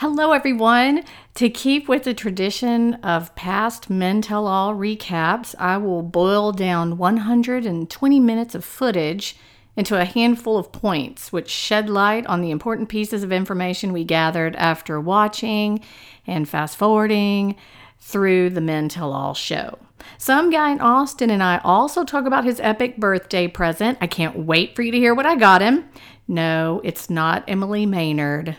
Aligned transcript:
Hello, 0.00 0.30
everyone. 0.30 1.02
To 1.34 1.50
keep 1.50 1.88
with 1.88 2.04
the 2.04 2.14
tradition 2.14 2.94
of 3.02 3.34
past 3.34 3.90
Men 3.90 4.22
Tell 4.22 4.46
All 4.46 4.72
recaps, 4.72 5.56
I 5.58 5.76
will 5.78 6.02
boil 6.02 6.52
down 6.52 6.98
120 6.98 8.20
minutes 8.20 8.54
of 8.54 8.64
footage 8.64 9.34
into 9.76 10.00
a 10.00 10.04
handful 10.04 10.56
of 10.56 10.70
points, 10.70 11.32
which 11.32 11.50
shed 11.50 11.90
light 11.90 12.24
on 12.26 12.42
the 12.42 12.52
important 12.52 12.88
pieces 12.88 13.24
of 13.24 13.32
information 13.32 13.92
we 13.92 14.04
gathered 14.04 14.54
after 14.54 15.00
watching 15.00 15.80
and 16.28 16.48
fast 16.48 16.76
forwarding 16.76 17.56
through 17.98 18.50
the 18.50 18.60
Men 18.60 18.88
Tell 18.88 19.12
All 19.12 19.34
show. 19.34 19.80
Some 20.16 20.50
guy 20.50 20.70
in 20.70 20.80
Austin 20.80 21.28
and 21.28 21.42
I 21.42 21.60
also 21.64 22.04
talk 22.04 22.24
about 22.24 22.44
his 22.44 22.60
epic 22.60 22.98
birthday 22.98 23.48
present. 23.48 23.98
I 24.00 24.06
can't 24.06 24.38
wait 24.38 24.76
for 24.76 24.82
you 24.82 24.92
to 24.92 24.98
hear 24.98 25.12
what 25.12 25.26
I 25.26 25.34
got 25.34 25.60
him. 25.60 25.88
No, 26.28 26.80
it's 26.84 27.10
not 27.10 27.42
Emily 27.48 27.84
Maynard 27.84 28.58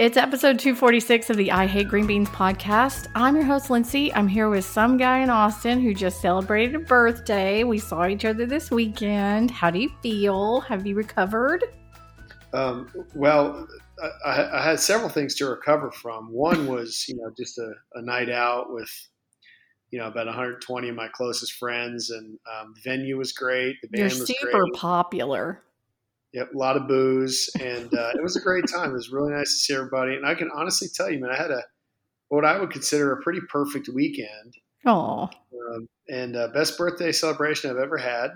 It's 0.00 0.16
episode 0.16 0.58
246 0.58 1.28
of 1.28 1.36
the 1.36 1.52
I 1.52 1.66
Hate 1.66 1.88
Green 1.88 2.06
Beans 2.06 2.30
podcast. 2.30 3.08
I'm 3.14 3.36
your 3.36 3.44
host, 3.44 3.68
Lindsay. 3.68 4.10
I'm 4.14 4.28
here 4.28 4.48
with 4.48 4.64
some 4.64 4.96
guy 4.96 5.18
in 5.18 5.28
Austin 5.28 5.78
who 5.78 5.92
just 5.92 6.22
celebrated 6.22 6.74
a 6.74 6.78
birthday. 6.78 7.64
We 7.64 7.78
saw 7.78 8.06
each 8.06 8.24
other 8.24 8.46
this 8.46 8.70
weekend. 8.70 9.50
How 9.50 9.68
do 9.68 9.78
you 9.78 9.90
feel? 10.02 10.60
Have 10.62 10.86
you 10.86 10.94
recovered? 10.94 11.64
Um, 12.54 12.90
well, 13.14 13.68
I, 14.24 14.48
I, 14.50 14.64
had 14.64 14.80
several 14.80 15.10
things 15.10 15.34
to 15.34 15.44
recover 15.44 15.90
from. 15.90 16.32
One 16.32 16.66
was, 16.66 17.04
you 17.06 17.16
know, 17.16 17.30
just 17.36 17.58
a, 17.58 17.70
a 17.92 18.00
night 18.00 18.30
out 18.30 18.72
with, 18.72 18.90
you 19.90 19.98
know, 19.98 20.06
about 20.06 20.24
120 20.24 20.88
of 20.88 20.96
my 20.96 21.08
closest 21.08 21.52
friends, 21.52 22.08
and 22.08 22.38
um, 22.58 22.72
the 22.74 22.90
venue 22.90 23.18
was 23.18 23.32
great. 23.32 23.76
The 23.82 23.88
band 23.88 24.12
You're 24.12 24.20
was 24.20 24.28
super 24.28 24.62
great. 24.62 24.72
popular. 24.72 25.62
Yep, 26.32 26.54
a 26.54 26.58
lot 26.58 26.76
of 26.76 26.86
booze, 26.86 27.50
and 27.60 27.92
uh, 27.92 28.10
it 28.14 28.22
was 28.22 28.36
a 28.36 28.40
great 28.40 28.64
time. 28.68 28.90
It 28.90 28.94
was 28.94 29.10
really 29.10 29.32
nice 29.32 29.52
to 29.52 29.60
see 29.60 29.74
everybody, 29.74 30.14
and 30.14 30.24
I 30.24 30.36
can 30.36 30.48
honestly 30.54 30.86
tell 30.94 31.10
you, 31.10 31.18
man, 31.18 31.30
I 31.30 31.36
had 31.36 31.50
a 31.50 31.62
what 32.28 32.44
I 32.44 32.58
would 32.60 32.70
consider 32.70 33.12
a 33.12 33.20
pretty 33.22 33.40
perfect 33.48 33.88
weekend. 33.88 34.54
Oh, 34.86 35.22
um, 35.24 35.88
and 36.08 36.36
uh, 36.36 36.48
best 36.54 36.78
birthday 36.78 37.10
celebration 37.10 37.70
I've 37.70 37.78
ever 37.78 37.98
had. 37.98 38.30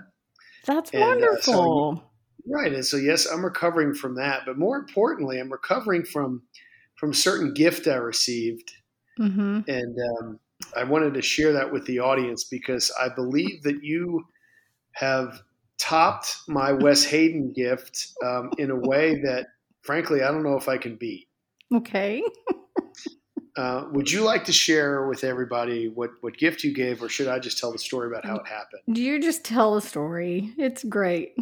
That's 0.65 0.91
and, 0.91 1.01
wonderful. 1.01 1.33
Uh, 1.33 2.01
so, 2.01 2.03
right, 2.47 2.73
and 2.73 2.85
so 2.85 2.97
yes, 2.97 3.25
I'm 3.25 3.45
recovering 3.45 3.93
from 3.93 4.15
that, 4.15 4.41
but 4.45 4.57
more 4.57 4.75
importantly, 4.75 5.39
I'm 5.39 5.51
recovering 5.51 6.03
from 6.03 6.43
from 6.97 7.11
a 7.11 7.15
certain 7.15 7.53
gift 7.53 7.87
I 7.87 7.95
received, 7.95 8.73
mm-hmm. 9.17 9.61
and 9.69 9.97
um, 10.19 10.39
I 10.75 10.83
wanted 10.83 11.13
to 11.13 11.21
share 11.21 11.53
that 11.53 11.71
with 11.71 11.85
the 11.85 11.99
audience 11.99 12.43
because 12.43 12.91
I 12.99 13.09
believe 13.09 13.63
that 13.63 13.83
you 13.83 14.25
have 14.93 15.41
topped 15.77 16.37
my 16.47 16.71
Wes 16.71 17.03
Hayden 17.03 17.51
gift 17.53 18.13
um, 18.23 18.51
in 18.57 18.71
a 18.71 18.75
way 18.75 19.21
that, 19.21 19.47
frankly, 19.81 20.23
I 20.23 20.31
don't 20.31 20.43
know 20.43 20.57
if 20.57 20.69
I 20.69 20.77
can 20.77 20.95
beat. 20.95 21.27
Okay. 21.73 22.23
uh, 23.57 23.85
would 23.91 24.11
you 24.11 24.21
like 24.21 24.45
to 24.45 24.53
share 24.53 25.07
with 25.07 25.23
everybody 25.23 25.87
what, 25.87 26.11
what 26.21 26.37
gift 26.37 26.63
you 26.63 26.73
gave, 26.73 27.01
or 27.01 27.09
should 27.09 27.27
I 27.27 27.39
just 27.39 27.57
tell 27.57 27.71
the 27.71 27.79
story 27.79 28.07
about 28.07 28.25
how 28.25 28.35
it 28.37 28.47
happened? 28.47 28.81
Do 28.91 29.01
you 29.01 29.21
just 29.21 29.43
tell 29.43 29.75
the 29.75 29.81
story. 29.81 30.53
It's 30.57 30.83
great. 30.83 31.35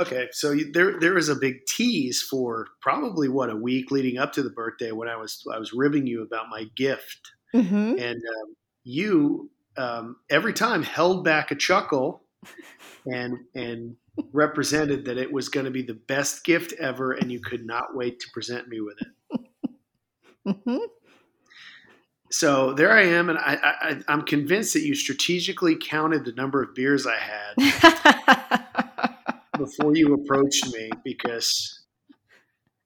Okay, 0.00 0.28
so 0.32 0.56
there 0.72 0.98
there 0.98 1.12
was 1.12 1.28
a 1.28 1.34
big 1.34 1.66
tease 1.66 2.22
for 2.22 2.68
probably 2.80 3.28
what 3.28 3.50
a 3.50 3.56
week 3.56 3.90
leading 3.90 4.16
up 4.16 4.32
to 4.32 4.42
the 4.42 4.50
birthday 4.50 4.90
when 4.90 5.06
I 5.06 5.16
was 5.16 5.46
I 5.52 5.58
was 5.58 5.74
ribbing 5.74 6.06
you 6.06 6.22
about 6.22 6.48
my 6.48 6.64
gift, 6.76 7.30
mm-hmm. 7.54 7.98
and 7.98 8.16
um, 8.16 8.56
you 8.84 9.50
um, 9.76 10.16
every 10.30 10.54
time 10.54 10.82
held 10.82 11.24
back 11.24 11.50
a 11.50 11.54
chuckle 11.54 12.21
and 13.06 13.38
and 13.54 13.96
represented 14.32 15.04
that 15.06 15.18
it 15.18 15.32
was 15.32 15.48
going 15.48 15.64
to 15.64 15.70
be 15.70 15.82
the 15.82 15.94
best 15.94 16.44
gift 16.44 16.72
ever, 16.74 17.12
and 17.12 17.30
you 17.32 17.40
could 17.40 17.64
not 17.64 17.94
wait 17.94 18.20
to 18.20 18.26
present 18.32 18.68
me 18.68 18.80
with 18.80 18.96
it. 19.00 19.40
mm-hmm. 20.46 20.84
So 22.30 22.72
there 22.72 22.92
I 22.92 23.02
am, 23.02 23.28
and 23.28 23.38
I, 23.38 23.58
I, 23.62 24.00
I'm 24.08 24.22
convinced 24.22 24.72
that 24.72 24.82
you 24.82 24.94
strategically 24.94 25.76
counted 25.76 26.24
the 26.24 26.32
number 26.32 26.62
of 26.62 26.74
beers 26.74 27.06
I 27.06 27.18
had 27.18 28.64
before 29.58 29.94
you 29.94 30.14
approached 30.14 30.72
me 30.72 30.90
because 31.04 31.84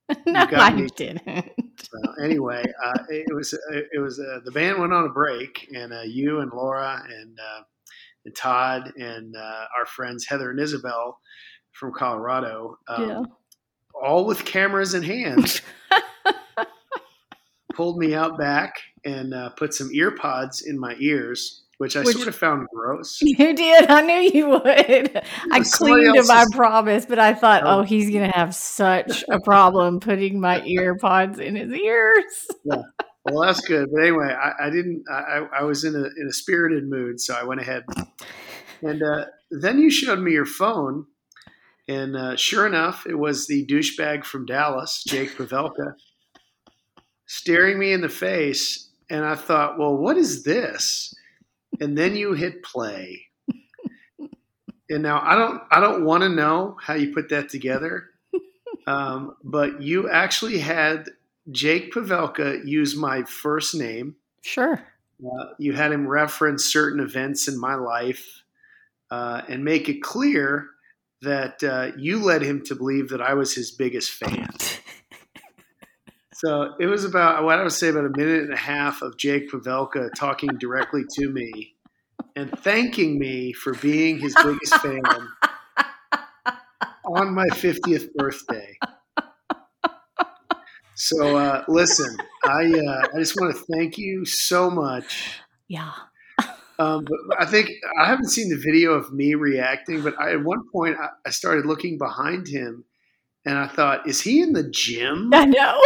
no, 0.26 0.46
I 0.52 0.72
me. 0.72 0.88
didn't. 0.96 1.52
So 1.78 2.24
anyway, 2.24 2.64
uh, 2.84 2.98
it 3.08 3.32
was 3.34 3.52
it 3.70 4.00
was 4.00 4.18
uh, 4.18 4.40
the 4.44 4.50
band 4.50 4.80
went 4.80 4.92
on 4.92 5.04
a 5.04 5.10
break, 5.10 5.68
and 5.74 5.92
uh, 5.92 6.02
you 6.02 6.40
and 6.40 6.50
Laura 6.52 7.02
and 7.08 7.38
uh, 7.38 7.62
and 8.26 8.34
Todd 8.34 8.92
and 8.96 9.34
uh, 9.34 9.64
our 9.78 9.86
friends 9.86 10.26
Heather 10.26 10.50
and 10.50 10.60
Isabel 10.60 11.18
from 11.72 11.92
Colorado, 11.92 12.78
um, 12.88 13.08
yeah. 13.08 13.22
all 14.02 14.26
with 14.26 14.44
cameras 14.44 14.94
in 14.94 15.02
hand, 15.02 15.62
pulled 17.74 17.98
me 17.98 18.14
out 18.14 18.36
back 18.38 18.74
and 19.04 19.32
uh, 19.32 19.50
put 19.50 19.72
some 19.72 19.90
ear 19.92 20.10
pods 20.10 20.62
in 20.62 20.78
my 20.78 20.96
ears. 20.98 21.62
Which 21.78 21.94
I 21.94 22.00
which, 22.00 22.16
sort 22.16 22.28
of 22.28 22.34
found 22.34 22.66
gross. 22.74 23.18
You 23.22 23.54
did. 23.54 23.90
I 23.90 24.00
knew 24.00 24.14
you 24.14 24.48
would. 24.48 25.22
I 25.52 25.60
cleaned 25.60 26.14
to 26.14 26.24
my 26.24 26.46
promise, 26.52 27.04
but 27.04 27.18
I 27.18 27.34
thought, 27.34 27.64
oh, 27.64 27.80
oh 27.80 27.82
he's 27.82 28.08
going 28.08 28.30
to 28.30 28.34
have 28.34 28.54
such 28.54 29.22
a 29.28 29.38
problem 29.40 30.00
putting 30.00 30.40
my 30.40 30.62
ear 30.64 30.96
pods 30.96 31.38
in 31.38 31.54
his 31.54 31.70
ears. 31.70 32.46
yeah 32.64 32.80
well, 33.30 33.46
that's 33.46 33.60
good. 33.60 33.88
But 33.92 34.02
anyway, 34.02 34.32
I, 34.32 34.66
I 34.66 34.70
didn't. 34.70 35.04
I, 35.10 35.46
I, 35.52 35.62
was 35.64 35.84
in 35.84 35.94
a 35.94 36.04
in 36.20 36.26
a 36.28 36.32
spirited 36.32 36.88
mood, 36.88 37.20
so 37.20 37.34
I 37.34 37.44
went 37.44 37.60
ahead. 37.60 37.84
And 38.82 39.02
uh, 39.02 39.26
then 39.50 39.78
you 39.78 39.90
showed 39.90 40.20
me 40.20 40.32
your 40.32 40.46
phone, 40.46 41.06
and 41.88 42.16
uh, 42.16 42.36
sure 42.36 42.66
enough, 42.66 43.06
it 43.06 43.18
was 43.18 43.46
the 43.46 43.66
douchebag 43.66 44.24
from 44.24 44.46
Dallas, 44.46 45.02
Jake 45.06 45.36
Pavelka, 45.36 45.94
staring 47.26 47.78
me 47.78 47.92
in 47.92 48.00
the 48.00 48.08
face. 48.08 48.90
And 49.08 49.24
I 49.24 49.36
thought, 49.36 49.78
well, 49.78 49.96
what 49.96 50.16
is 50.16 50.42
this? 50.42 51.14
And 51.80 51.96
then 51.96 52.16
you 52.16 52.32
hit 52.32 52.62
play. 52.64 53.22
And 54.88 55.02
now 55.02 55.20
I 55.22 55.34
don't. 55.34 55.62
I 55.70 55.80
don't 55.80 56.04
want 56.04 56.22
to 56.22 56.28
know 56.28 56.76
how 56.80 56.94
you 56.94 57.12
put 57.12 57.28
that 57.30 57.48
together. 57.48 58.10
Um, 58.86 59.34
but 59.42 59.82
you 59.82 60.08
actually 60.08 60.58
had 60.58 61.08
Jake 61.50 61.92
Pavelka 61.92 62.66
used 62.66 62.96
my 62.96 63.22
first 63.24 63.74
name. 63.74 64.16
Sure. 64.42 64.82
Uh, 65.24 65.46
you 65.58 65.72
had 65.72 65.92
him 65.92 66.06
reference 66.06 66.64
certain 66.64 67.00
events 67.00 67.48
in 67.48 67.58
my 67.58 67.74
life 67.74 68.42
uh, 69.10 69.42
and 69.48 69.64
make 69.64 69.88
it 69.88 70.02
clear 70.02 70.68
that 71.22 71.62
uh, 71.64 71.92
you 71.96 72.22
led 72.22 72.42
him 72.42 72.62
to 72.64 72.74
believe 72.74 73.08
that 73.08 73.22
I 73.22 73.34
was 73.34 73.54
his 73.54 73.70
biggest 73.70 74.10
fan. 74.10 74.48
so 76.34 76.74
it 76.78 76.86
was 76.86 77.04
about 77.04 77.44
what 77.44 77.58
I 77.58 77.62
would 77.62 77.72
say 77.72 77.88
about 77.88 78.04
a 78.04 78.16
minute 78.16 78.42
and 78.42 78.52
a 78.52 78.58
half 78.58 79.02
of 79.02 79.16
Jake 79.16 79.50
Pavelka 79.50 80.10
talking 80.14 80.50
directly 80.58 81.04
to 81.14 81.28
me 81.28 81.74
and 82.34 82.50
thanking 82.60 83.18
me 83.18 83.52
for 83.52 83.74
being 83.74 84.18
his 84.18 84.34
biggest 84.42 84.74
fan 84.76 85.02
on 87.06 87.32
my 87.32 87.46
50th 87.46 88.12
birthday. 88.14 88.78
So 90.96 91.36
uh, 91.36 91.62
listen, 91.68 92.16
I 92.42 92.72
uh, 92.72 93.06
I 93.14 93.18
just 93.18 93.38
want 93.38 93.54
to 93.54 93.62
thank 93.70 93.98
you 93.98 94.24
so 94.24 94.70
much. 94.70 95.40
Yeah. 95.68 95.92
Um, 96.78 97.04
but 97.04 97.40
I 97.40 97.44
think 97.44 97.70
I 98.00 98.06
haven't 98.06 98.28
seen 98.28 98.48
the 98.48 98.56
video 98.56 98.92
of 98.92 99.12
me 99.12 99.34
reacting, 99.34 100.02
but 100.02 100.18
I, 100.18 100.32
at 100.32 100.42
one 100.42 100.62
point 100.72 100.96
I, 101.00 101.08
I, 101.26 101.30
started 101.30 101.64
looking 101.64 101.96
behind 101.96 102.48
him, 102.48 102.84
and 103.44 103.58
I 103.58 103.66
thought, 103.66 104.08
"Is 104.08 104.22
he 104.22 104.42
in 104.42 104.52
the 104.52 104.68
gym?" 104.70 105.30
I 105.34 105.44
know. 105.44 105.80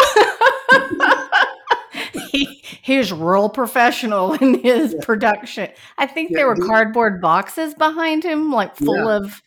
he 2.30 2.62
he's 2.82 3.12
real 3.12 3.48
professional 3.48 4.34
in 4.34 4.60
his 4.60 4.94
yeah. 4.94 5.04
production. 5.04 5.70
I 5.98 6.06
think 6.06 6.30
yeah, 6.30 6.38
there 6.38 6.46
were 6.46 6.56
cardboard 6.56 7.20
boxes 7.20 7.74
behind 7.74 8.24
him, 8.24 8.52
like 8.52 8.76
full 8.76 9.06
yeah. 9.06 9.16
of 9.16 9.42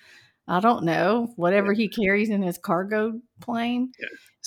I 0.48 0.59
don't 0.59 0.83
know 0.83 1.31
whatever 1.38 1.71
he 1.71 1.88
carries 1.88 2.30
in 2.30 2.42
his 2.42 2.57
cargo 2.57 3.21
plane. 3.42 3.92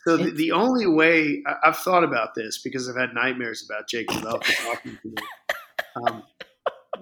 So 0.07 0.17
the, 0.17 0.31
the, 0.31 0.53
only 0.53 0.87
way 0.87 1.43
I, 1.47 1.55
have 1.65 1.79
thought 1.79 2.05
about 2.05 2.37
this 2.37 2.59
because 2.59 2.89
I've 2.89 2.97
had 2.97 3.13
nightmares 3.13 3.69
about 3.69 3.89
Jake 3.89 4.07
Pavelka 4.07 4.55
talking 4.65 4.99
to 5.03 5.09
me. 5.09 5.15
Um, 5.97 6.23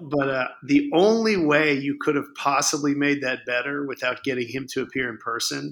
but 0.01 0.29
uh, 0.29 0.47
the 0.63 0.89
only 0.91 1.37
way 1.37 1.73
you 1.73 1.97
could 2.01 2.15
have 2.15 2.33
possibly 2.35 2.95
made 2.95 3.21
that 3.21 3.45
better 3.45 3.85
without 3.85 4.23
getting 4.23 4.47
him 4.47 4.65
to 4.71 4.81
appear 4.81 5.07
in 5.09 5.17
person 5.17 5.69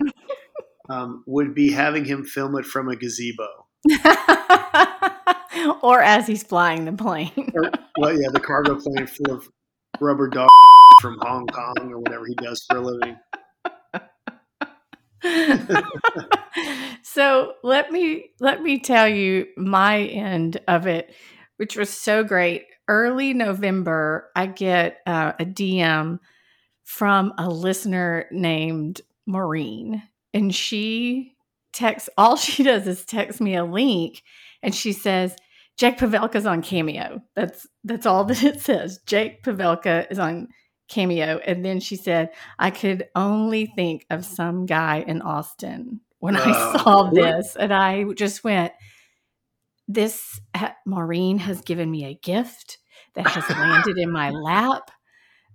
um, 0.89 1.23
would 1.25 1.55
be 1.55 1.71
having 1.71 2.05
him 2.05 2.23
film 2.23 2.55
it 2.55 2.65
from 2.65 2.87
a 2.87 2.95
gazebo. 2.95 3.47
or 5.81 6.01
as 6.01 6.27
he's 6.27 6.43
flying 6.43 6.85
the 6.85 6.93
plane. 6.93 7.51
or, 7.55 7.71
well, 7.97 8.13
yeah, 8.13 8.29
the 8.31 8.39
cargo 8.39 8.79
plane 8.79 9.07
full 9.07 9.35
of 9.35 9.49
rubber 9.99 10.27
dog 10.27 10.49
from 11.01 11.17
Hong 11.21 11.47
Kong 11.47 11.75
or 11.91 11.97
whatever 11.97 12.25
he 12.27 12.35
does 12.35 12.63
for 12.69 12.77
a 12.77 12.81
living. 12.81 13.17
so 17.03 17.53
let 17.63 17.91
me 17.91 18.31
let 18.39 18.61
me 18.61 18.79
tell 18.79 19.07
you 19.07 19.47
my 19.57 20.01
end 20.01 20.59
of 20.67 20.87
it, 20.87 21.13
which 21.57 21.75
was 21.77 21.89
so 21.89 22.23
great. 22.23 22.65
Early 22.87 23.33
November, 23.33 24.29
I 24.35 24.47
get 24.47 24.97
uh, 25.05 25.33
a 25.39 25.45
DM 25.45 26.19
from 26.83 27.33
a 27.37 27.49
listener 27.49 28.25
named 28.31 29.01
Maureen, 29.25 30.03
and 30.33 30.53
she 30.53 31.35
texts. 31.71 32.09
All 32.17 32.35
she 32.37 32.63
does 32.63 32.87
is 32.87 33.05
text 33.05 33.39
me 33.39 33.55
a 33.55 33.63
link, 33.63 34.21
and 34.61 34.75
she 34.75 34.91
says, 34.91 35.35
"Jake 35.77 35.97
Pavelka's 35.97 36.45
on 36.45 36.61
Cameo." 36.61 37.21
That's 37.35 37.65
that's 37.83 38.05
all 38.05 38.25
that 38.25 38.43
it 38.43 38.61
says. 38.61 38.99
Jake 39.05 39.43
Pavelka 39.43 40.11
is 40.11 40.19
on 40.19 40.49
cameo. 40.87 41.39
And 41.45 41.63
then 41.63 41.79
she 41.79 41.95
said, 41.95 42.31
I 42.59 42.71
could 42.71 43.07
only 43.15 43.65
think 43.65 44.05
of 44.09 44.25
some 44.25 44.65
guy 44.65 45.03
in 45.05 45.21
Austin 45.21 46.01
when 46.19 46.35
I 46.37 46.51
saw 46.77 47.09
this. 47.09 47.55
And 47.55 47.73
I 47.73 48.05
just 48.13 48.43
went, 48.43 48.73
This 49.87 50.39
Maureen 50.85 51.39
has 51.39 51.61
given 51.61 51.89
me 51.91 52.05
a 52.05 52.13
gift 52.13 52.77
that 53.15 53.27
has 53.27 53.49
landed 53.49 53.97
in 53.97 54.11
my 54.11 54.29
lap. 54.31 54.91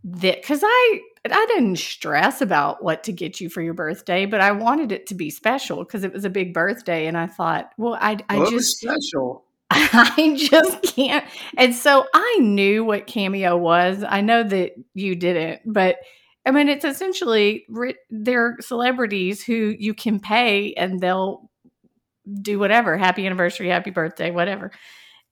That 0.05 0.41
because 0.41 0.61
I 0.65 1.01
I 1.25 1.47
didn't 1.47 1.77
stress 1.77 2.41
about 2.41 2.85
what 2.85 3.03
to 3.05 3.13
get 3.13 3.41
you 3.41 3.49
for 3.49 3.61
your 3.61 3.75
birthday, 3.75 4.27
but 4.27 4.41
I 4.41 4.53
wanted 4.53 4.93
it 4.93 5.07
to 5.09 5.15
be 5.15 5.29
special 5.29 5.79
because 5.79 6.05
it 6.05 6.13
was 6.13 6.25
a 6.25 6.31
big 6.31 6.55
birthday, 6.55 7.07
and 7.07 7.19
I 7.19 7.27
thought, 7.27 7.73
well, 7.77 7.99
I 8.01 8.19
I 8.29 8.39
well, 8.39 8.51
just 8.51 8.79
special. 8.79 9.45
I 9.71 10.35
just 10.37 10.83
can't. 10.95 11.25
And 11.57 11.75
so 11.75 12.07
I 12.15 12.39
knew 12.41 12.85
what 12.85 13.07
Cameo 13.07 13.57
was. 13.57 14.03
I 14.07 14.23
know 14.23 14.43
that 14.43 14.73
you 14.95 15.15
didn't, 15.15 15.61
but 15.67 15.97
I 16.47 16.51
mean, 16.51 16.69
it's 16.69 16.85
essentially 16.85 17.67
they're 18.09 18.57
celebrities 18.61 19.43
who 19.45 19.75
you 19.79 19.93
can 19.93 20.21
pay 20.21 20.73
and 20.75 21.01
they'll 21.01 21.51
do 22.41 22.59
whatever 22.59 22.97
happy 22.97 23.27
anniversary, 23.27 23.69
happy 23.69 23.91
birthday, 23.91 24.31
whatever. 24.31 24.71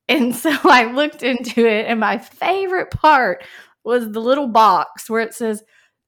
And 0.08 0.36
so 0.36 0.50
I 0.64 0.92
looked 0.92 1.22
into 1.22 1.66
it, 1.66 1.86
and 1.86 1.98
my 2.00 2.18
favorite 2.18 2.90
part 2.90 3.42
was 3.84 4.10
the 4.10 4.20
little 4.20 4.48
box 4.48 5.08
where 5.08 5.22
it 5.22 5.34
says, 5.34 5.62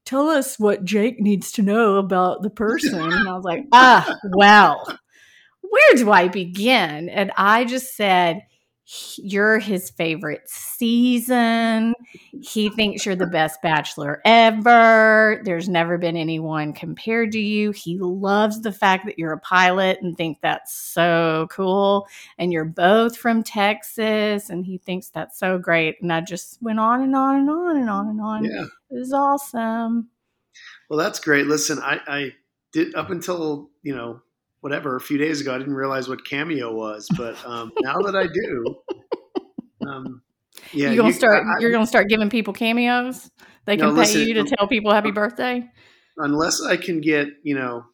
Tell 0.05 0.29
us 0.29 0.59
what 0.59 0.85
Jake 0.85 1.21
needs 1.21 1.53
to 1.53 1.63
know 1.63 1.97
about 1.97 2.43
the 2.43 2.49
person. 2.49 2.99
And 2.99 3.29
I 3.29 3.35
was 3.35 3.45
like, 3.45 3.65
Ah, 3.73 4.17
well 4.37 4.99
where 5.71 5.95
do 5.97 6.11
I 6.11 6.29
begin? 6.29 7.09
And 7.09 7.33
I 7.37 7.65
just 7.65 7.97
said, 7.97 8.43
you're 9.19 9.59
his 9.59 9.91
favorite 9.91 10.49
season. 10.49 11.95
He 12.41 12.71
thinks 12.71 13.05
you're 13.05 13.17
the 13.17 13.27
best 13.27 13.61
bachelor 13.61 14.23
ever. 14.25 15.43
There's 15.45 15.69
never 15.69 15.99
been 15.99 16.17
anyone 16.17 16.73
compared 16.73 17.33
to 17.33 17.39
you. 17.39 17.73
He 17.73 17.99
loves 17.99 18.63
the 18.63 18.73
fact 18.73 19.05
that 19.05 19.19
you're 19.19 19.35
a 19.35 19.41
pilot 19.41 19.99
and 20.01 20.17
think 20.17 20.39
that's 20.41 20.75
so 20.75 21.49
cool. 21.51 22.09
And 22.39 22.51
you're 22.51 22.65
both 22.65 23.15
from 23.15 23.43
Texas 23.43 24.49
and 24.49 24.65
he 24.65 24.79
thinks 24.79 25.11
that's 25.11 25.39
so 25.39 25.59
great. 25.59 25.97
And 26.01 26.11
I 26.11 26.23
just 26.23 26.57
went 26.63 26.81
on 26.81 27.03
and 27.03 27.15
on 27.15 27.41
and 27.41 27.51
on 27.51 27.77
and 27.77 27.91
on 27.91 28.09
and 28.09 28.21
on. 28.23 28.45
Yeah. 28.45 28.65
It 28.91 28.99
was 28.99 29.13
awesome. 29.13 30.09
Well, 30.89 30.99
that's 30.99 31.21
great. 31.21 31.47
Listen, 31.47 31.79
I, 31.79 32.01
I 32.09 32.33
did 32.73 32.95
up 32.95 33.11
until, 33.11 33.69
you 33.83 33.95
know, 33.95 34.23
whatever 34.69 34.97
a 34.97 35.01
few 35.01 35.17
days 35.17 35.41
ago 35.41 35.55
i 35.55 35.59
didn't 35.59 35.75
realize 35.75 36.09
what 36.09 36.25
cameo 36.27 36.75
was 36.75 37.09
but 37.17 37.37
um, 37.47 37.73
now 37.81 37.97
that 38.03 38.15
i 38.15 38.27
do 38.27 38.77
um, 39.89 40.21
yeah 40.73 40.89
you're 40.89 40.97
gonna 40.97 41.09
you, 41.09 41.15
start 41.15 41.43
I, 41.43 41.61
you're 41.61 41.73
gonna 41.73 41.87
start 41.87 42.09
giving 42.09 42.29
people 42.29 42.53
cameos 42.53 43.31
they 43.65 43.77
can 43.77 43.87
no, 43.87 43.93
pay 43.93 44.01
listen, 44.01 44.29
you 44.29 44.35
to 44.35 44.45
tell 44.45 44.69
people 44.69 44.93
happy 44.93 45.11
birthday 45.11 45.67
unless 46.19 46.61
i 46.63 46.77
can 46.77 47.01
get 47.01 47.29
you 47.43 47.55
know 47.55 47.85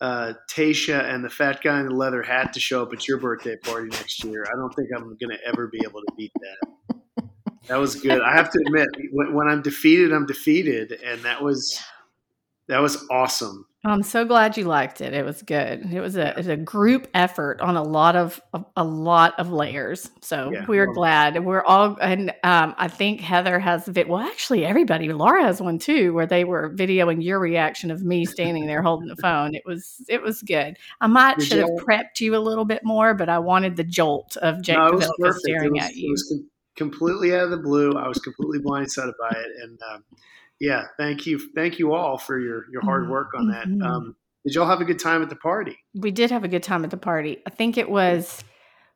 uh, 0.00 0.32
Tayshia 0.50 1.14
and 1.14 1.24
the 1.24 1.30
fat 1.30 1.62
guy 1.62 1.78
in 1.78 1.86
the 1.86 1.94
leather 1.94 2.24
hat 2.24 2.52
to 2.54 2.58
show 2.58 2.82
up 2.82 2.92
at 2.92 3.06
your 3.06 3.18
birthday 3.18 3.54
party 3.54 3.88
next 3.88 4.24
year. 4.24 4.44
I 4.52 4.56
don't 4.56 4.74
think 4.74 4.88
I'm 4.92 5.04
going 5.04 5.30
to 5.30 5.38
ever 5.46 5.68
be 5.68 5.78
able 5.84 6.00
to 6.00 6.12
beat 6.16 6.32
that. 6.40 6.92
That 7.68 7.76
was 7.76 7.94
good. 7.94 8.20
I 8.20 8.34
have 8.34 8.50
to 8.50 8.58
admit, 8.66 8.88
when, 9.12 9.32
when 9.32 9.46
I'm 9.46 9.62
defeated, 9.62 10.12
I'm 10.12 10.26
defeated, 10.26 10.98
and 11.04 11.22
that 11.22 11.40
was 11.40 11.80
that 12.66 12.80
was 12.80 13.06
awesome. 13.10 13.64
I'm 13.84 14.04
so 14.04 14.24
glad 14.24 14.56
you 14.56 14.64
liked 14.64 15.00
it. 15.00 15.12
It 15.12 15.24
was 15.24 15.42
good. 15.42 15.92
It 15.92 16.00
was 16.00 16.16
a, 16.16 16.28
it 16.28 16.36
was 16.36 16.46
a 16.46 16.56
group 16.56 17.08
effort 17.14 17.60
on 17.60 17.74
a 17.76 17.82
lot 17.82 18.14
of 18.14 18.40
a, 18.54 18.64
a 18.76 18.84
lot 18.84 19.36
of 19.40 19.50
layers. 19.50 20.08
So 20.20 20.52
yeah, 20.52 20.64
we're 20.68 20.86
well, 20.86 20.94
glad. 20.94 21.44
We're 21.44 21.64
all 21.64 21.96
and 22.00 22.30
um, 22.44 22.76
I 22.78 22.86
think 22.86 23.20
Heather 23.20 23.58
has 23.58 23.88
a 23.88 23.92
bit. 23.92 24.08
Well, 24.08 24.20
actually, 24.20 24.64
everybody. 24.64 25.12
Laura 25.12 25.42
has 25.42 25.60
one 25.60 25.80
too, 25.80 26.14
where 26.14 26.26
they 26.26 26.44
were 26.44 26.70
videoing 26.70 27.24
your 27.24 27.40
reaction 27.40 27.90
of 27.90 28.04
me 28.04 28.24
standing 28.24 28.66
there 28.66 28.82
holding 28.82 29.08
the 29.08 29.16
phone. 29.16 29.56
It 29.56 29.64
was 29.66 30.00
it 30.08 30.22
was 30.22 30.42
good. 30.42 30.76
I 31.00 31.08
might 31.08 31.42
should 31.42 31.58
have 31.58 31.70
prepped 31.70 32.20
you 32.20 32.36
a 32.36 32.38
little 32.38 32.64
bit 32.64 32.82
more, 32.84 33.14
but 33.14 33.28
I 33.28 33.40
wanted 33.40 33.76
the 33.76 33.84
jolt 33.84 34.36
of 34.36 34.62
Jake 34.62 34.76
no, 34.76 35.00
staring 35.32 35.72
was, 35.72 35.82
at 35.82 35.96
you. 35.96 36.08
It 36.08 36.12
was 36.12 36.40
completely 36.76 37.34
out 37.34 37.44
of 37.44 37.50
the 37.50 37.56
blue. 37.56 37.94
I 37.94 38.06
was 38.06 38.18
completely 38.20 38.60
blindsided 38.60 39.14
by 39.18 39.36
it, 39.36 39.62
and. 39.64 39.80
Um, 39.92 40.04
yeah, 40.62 40.84
thank 40.96 41.26
you, 41.26 41.40
thank 41.56 41.80
you 41.80 41.92
all 41.92 42.18
for 42.18 42.38
your 42.38 42.66
your 42.70 42.82
hard 42.82 43.10
work 43.10 43.30
on 43.36 43.48
that. 43.48 43.66
Mm-hmm. 43.66 43.82
Um, 43.82 44.16
did 44.46 44.54
y'all 44.54 44.68
have 44.68 44.80
a 44.80 44.84
good 44.84 45.00
time 45.00 45.20
at 45.20 45.28
the 45.28 45.36
party? 45.36 45.76
We 45.92 46.12
did 46.12 46.30
have 46.30 46.44
a 46.44 46.48
good 46.48 46.62
time 46.62 46.84
at 46.84 46.90
the 46.90 46.96
party. 46.96 47.42
I 47.44 47.50
think 47.50 47.76
it 47.76 47.90
was 47.90 48.44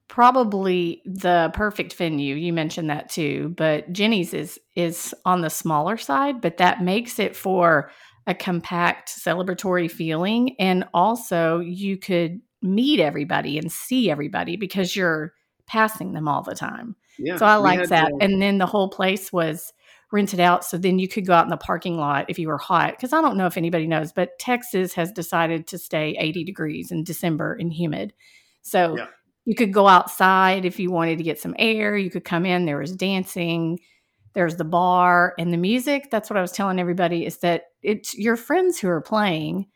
probably 0.06 1.02
the 1.04 1.50
perfect 1.54 1.94
venue. 1.94 2.36
You 2.36 2.52
mentioned 2.52 2.88
that 2.90 3.08
too, 3.08 3.52
but 3.56 3.92
Jenny's 3.92 4.32
is 4.32 4.60
is 4.76 5.12
on 5.24 5.40
the 5.40 5.50
smaller 5.50 5.96
side, 5.96 6.40
but 6.40 6.58
that 6.58 6.82
makes 6.82 7.18
it 7.18 7.34
for 7.34 7.90
a 8.28 8.34
compact 8.34 9.08
celebratory 9.08 9.90
feeling 9.90 10.54
and 10.60 10.84
also 10.94 11.58
you 11.58 11.96
could 11.96 12.40
meet 12.62 13.00
everybody 13.00 13.58
and 13.58 13.72
see 13.72 14.08
everybody 14.08 14.56
because 14.56 14.94
you're 14.94 15.32
passing 15.66 16.12
them 16.12 16.28
all 16.28 16.42
the 16.42 16.54
time. 16.54 16.94
Yeah, 17.18 17.36
so 17.38 17.46
I 17.46 17.56
like 17.56 17.88
that. 17.88 18.12
And 18.20 18.40
then 18.40 18.58
the 18.58 18.66
whole 18.66 18.88
place 18.88 19.32
was 19.32 19.72
rented 20.12 20.40
out 20.40 20.64
so 20.64 20.78
then 20.78 20.98
you 20.98 21.08
could 21.08 21.26
go 21.26 21.32
out 21.32 21.44
in 21.44 21.50
the 21.50 21.56
parking 21.56 21.96
lot 21.96 22.26
if 22.28 22.38
you 22.38 22.48
were 22.48 22.58
hot 22.58 22.92
because 22.92 23.12
i 23.12 23.20
don't 23.20 23.36
know 23.36 23.46
if 23.46 23.56
anybody 23.56 23.86
knows 23.86 24.12
but 24.12 24.38
texas 24.38 24.92
has 24.92 25.10
decided 25.10 25.66
to 25.66 25.78
stay 25.78 26.16
80 26.18 26.44
degrees 26.44 26.90
in 26.90 27.04
december 27.04 27.54
and 27.54 27.72
humid. 27.72 28.12
So 28.62 28.96
yeah. 28.96 29.06
you 29.44 29.54
could 29.54 29.72
go 29.72 29.86
outside 29.86 30.64
if 30.64 30.80
you 30.80 30.90
wanted 30.90 31.18
to 31.18 31.24
get 31.24 31.40
some 31.40 31.54
air 31.58 31.96
you 31.96 32.10
could 32.10 32.24
come 32.24 32.46
in 32.46 32.64
there 32.66 32.78
was 32.78 32.94
dancing 32.94 33.78
there's 34.34 34.56
the 34.56 34.64
bar 34.64 35.32
and 35.38 35.50
the 35.50 35.56
music. 35.56 36.10
That's 36.10 36.28
what 36.28 36.36
i 36.36 36.42
was 36.42 36.52
telling 36.52 36.78
everybody 36.78 37.24
is 37.24 37.38
that 37.38 37.64
it's 37.82 38.14
your 38.16 38.36
friends 38.36 38.78
who 38.78 38.88
are 38.88 39.00
playing 39.00 39.66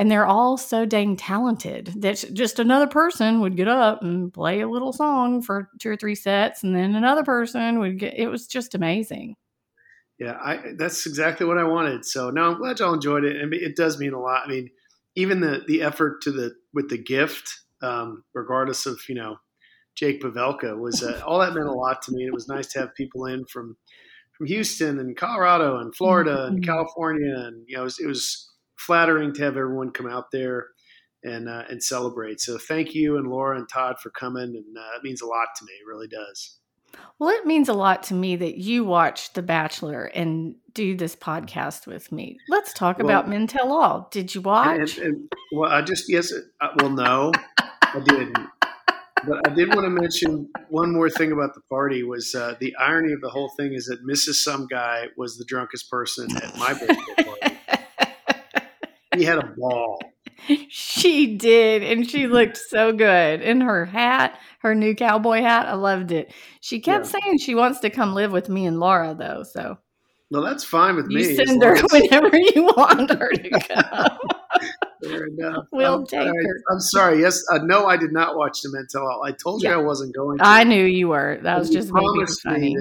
and 0.00 0.10
they're 0.10 0.26
all 0.26 0.56
so 0.56 0.86
dang 0.86 1.14
talented 1.14 1.92
that 1.98 2.24
just 2.32 2.58
another 2.58 2.86
person 2.86 3.40
would 3.40 3.54
get 3.54 3.68
up 3.68 4.02
and 4.02 4.32
play 4.32 4.60
a 4.60 4.68
little 4.68 4.94
song 4.94 5.42
for 5.42 5.68
two 5.78 5.90
or 5.90 5.96
three 5.96 6.14
sets 6.14 6.64
and 6.64 6.74
then 6.74 6.94
another 6.94 7.22
person 7.22 7.78
would 7.78 7.98
get 7.98 8.14
it 8.16 8.26
was 8.28 8.46
just 8.46 8.74
amazing 8.74 9.36
yeah, 10.20 10.36
I, 10.38 10.60
that's 10.76 11.06
exactly 11.06 11.46
what 11.46 11.56
I 11.56 11.64
wanted. 11.64 12.04
So 12.04 12.28
now 12.28 12.50
I'm 12.50 12.58
glad 12.58 12.78
y'all 12.78 12.92
enjoyed 12.92 13.24
it, 13.24 13.40
and 13.40 13.54
it 13.54 13.74
does 13.74 13.98
mean 13.98 14.12
a 14.12 14.20
lot. 14.20 14.42
I 14.44 14.48
mean, 14.48 14.68
even 15.16 15.40
the 15.40 15.64
the 15.66 15.80
effort 15.80 16.20
to 16.22 16.30
the 16.30 16.54
with 16.74 16.90
the 16.90 16.98
gift, 16.98 17.60
um, 17.82 18.22
regardless 18.34 18.84
of 18.84 19.00
you 19.08 19.14
know 19.14 19.36
Jake 19.96 20.20
Pavelka, 20.20 20.78
was 20.78 21.02
uh, 21.02 21.22
all 21.26 21.38
that 21.38 21.54
meant 21.54 21.66
a 21.66 21.72
lot 21.72 22.02
to 22.02 22.12
me. 22.12 22.24
And 22.24 22.28
it 22.28 22.34
was 22.34 22.48
nice 22.48 22.66
to 22.68 22.80
have 22.80 22.94
people 22.94 23.24
in 23.24 23.46
from 23.46 23.78
from 24.36 24.46
Houston 24.46 24.98
and 24.98 25.16
Colorado 25.16 25.78
and 25.78 25.94
Florida 25.96 26.36
mm-hmm. 26.36 26.56
and 26.56 26.66
California, 26.66 27.34
and 27.34 27.64
you 27.66 27.76
know 27.76 27.82
it 27.82 27.84
was, 27.84 27.98
it 27.98 28.06
was, 28.06 28.46
flattering 28.76 29.30
to 29.30 29.42
have 29.42 29.58
everyone 29.58 29.90
come 29.90 30.08
out 30.08 30.30
there 30.32 30.68
and 31.22 31.48
uh, 31.48 31.64
and 31.70 31.82
celebrate. 31.82 32.40
So 32.40 32.58
thank 32.58 32.94
you 32.94 33.16
and 33.16 33.26
Laura 33.26 33.58
and 33.58 33.68
Todd 33.68 33.96
for 34.02 34.10
coming, 34.10 34.42
and 34.42 34.76
uh, 34.76 34.96
it 34.96 35.02
means 35.02 35.22
a 35.22 35.26
lot 35.26 35.48
to 35.56 35.64
me. 35.64 35.72
It 35.72 35.86
really 35.86 36.08
does. 36.08 36.59
Well, 37.18 37.30
it 37.30 37.44
means 37.46 37.68
a 37.68 37.74
lot 37.74 38.02
to 38.04 38.14
me 38.14 38.36
that 38.36 38.56
you 38.56 38.84
watch 38.84 39.34
The 39.34 39.42
Bachelor 39.42 40.04
and 40.06 40.54
do 40.72 40.96
this 40.96 41.14
podcast 41.14 41.86
with 41.86 42.10
me. 42.10 42.38
Let's 42.48 42.72
talk 42.72 42.98
well, 42.98 43.06
about 43.06 43.28
Men 43.28 43.46
Tell 43.46 43.72
All. 43.72 44.08
Did 44.10 44.34
you 44.34 44.40
watch? 44.40 44.96
And, 44.96 45.06
and, 45.06 45.32
well, 45.52 45.70
I 45.70 45.82
just 45.82 46.08
yes. 46.08 46.32
Uh, 46.60 46.68
well, 46.78 46.90
no, 46.90 47.32
I 47.58 48.00
didn't. 48.04 48.38
But 49.26 49.46
I 49.46 49.54
did 49.54 49.68
want 49.68 49.84
to 49.84 49.90
mention 49.90 50.48
one 50.70 50.92
more 50.92 51.10
thing 51.10 51.32
about 51.32 51.54
the 51.54 51.60
party 51.68 52.02
was 52.02 52.34
uh, 52.34 52.54
the 52.58 52.74
irony 52.76 53.12
of 53.12 53.20
the 53.20 53.28
whole 53.28 53.50
thing 53.50 53.74
is 53.74 53.86
that 53.86 54.04
Mrs. 54.04 54.36
Some 54.36 54.66
Guy 54.66 55.08
was 55.16 55.36
the 55.36 55.44
drunkest 55.44 55.90
person 55.90 56.34
at 56.36 56.56
my 56.56 56.72
birthday 56.72 57.24
party. 57.24 57.58
he 59.16 59.24
had 59.24 59.38
a 59.38 59.46
ball. 59.58 60.00
She 60.68 61.36
did, 61.36 61.82
and 61.82 62.08
she 62.08 62.26
looked 62.26 62.56
so 62.56 62.92
good 62.92 63.40
in 63.42 63.60
her 63.60 63.84
hat 63.84 64.38
her 64.60 64.74
new 64.74 64.94
cowboy 64.94 65.40
hat. 65.40 65.66
I 65.66 65.74
loved 65.74 66.12
it. 66.12 66.32
She 66.60 66.80
kept 66.80 67.06
yeah. 67.06 67.20
saying 67.20 67.38
she 67.38 67.54
wants 67.54 67.80
to 67.80 67.90
come 67.90 68.14
live 68.14 68.32
with 68.32 68.48
me 68.48 68.66
and 68.66 68.78
Laura, 68.78 69.14
though. 69.18 69.42
So, 69.42 69.78
no, 70.30 70.42
that's 70.42 70.64
fine 70.64 70.96
with 70.96 71.10
you 71.10 71.18
me. 71.18 71.34
Send 71.34 71.62
her 71.62 71.76
whenever 71.90 72.36
you 72.36 72.64
want 72.64 73.10
her 73.10 73.30
to 73.30 73.60
come. 73.60 74.18
Will 75.72 76.04
Taker. 76.06 76.62
I'm 76.70 76.80
sorry. 76.80 77.20
Yes, 77.20 77.42
uh, 77.52 77.58
no, 77.62 77.86
I 77.86 77.96
did 77.96 78.12
not 78.12 78.36
watch 78.36 78.60
the 78.62 78.70
Mental. 78.70 79.22
I 79.24 79.32
told 79.32 79.62
you 79.62 79.70
I 79.70 79.76
wasn't 79.78 80.14
going. 80.14 80.38
to. 80.38 80.46
I 80.46 80.64
knew 80.64 80.84
you 80.84 81.08
were. 81.08 81.38
That 81.42 81.58
was 81.58 81.70
just 81.70 81.90
funny. 81.90 82.74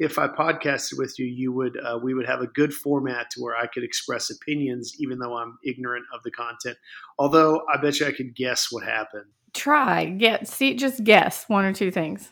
If 0.00 0.18
I 0.18 0.28
podcasted 0.28 0.96
with 0.96 1.18
you, 1.18 1.26
you 1.26 1.52
would 1.52 1.78
uh, 1.78 1.98
we 2.02 2.14
would 2.14 2.26
have 2.26 2.40
a 2.40 2.46
good 2.46 2.72
format 2.72 3.30
to 3.32 3.40
where 3.40 3.54
I 3.54 3.66
could 3.66 3.84
express 3.84 4.30
opinions, 4.30 4.96
even 4.98 5.18
though 5.18 5.36
I'm 5.36 5.58
ignorant 5.62 6.06
of 6.12 6.22
the 6.24 6.30
content. 6.30 6.78
Although 7.18 7.62
I 7.72 7.76
bet 7.80 8.00
you 8.00 8.06
I 8.06 8.12
could 8.12 8.34
guess 8.34 8.68
what 8.72 8.82
happened. 8.82 9.26
Try 9.52 10.06
get 10.06 10.48
see 10.48 10.74
just 10.74 11.04
guess 11.04 11.44
one 11.48 11.66
or 11.66 11.74
two 11.74 11.90
things. 11.90 12.30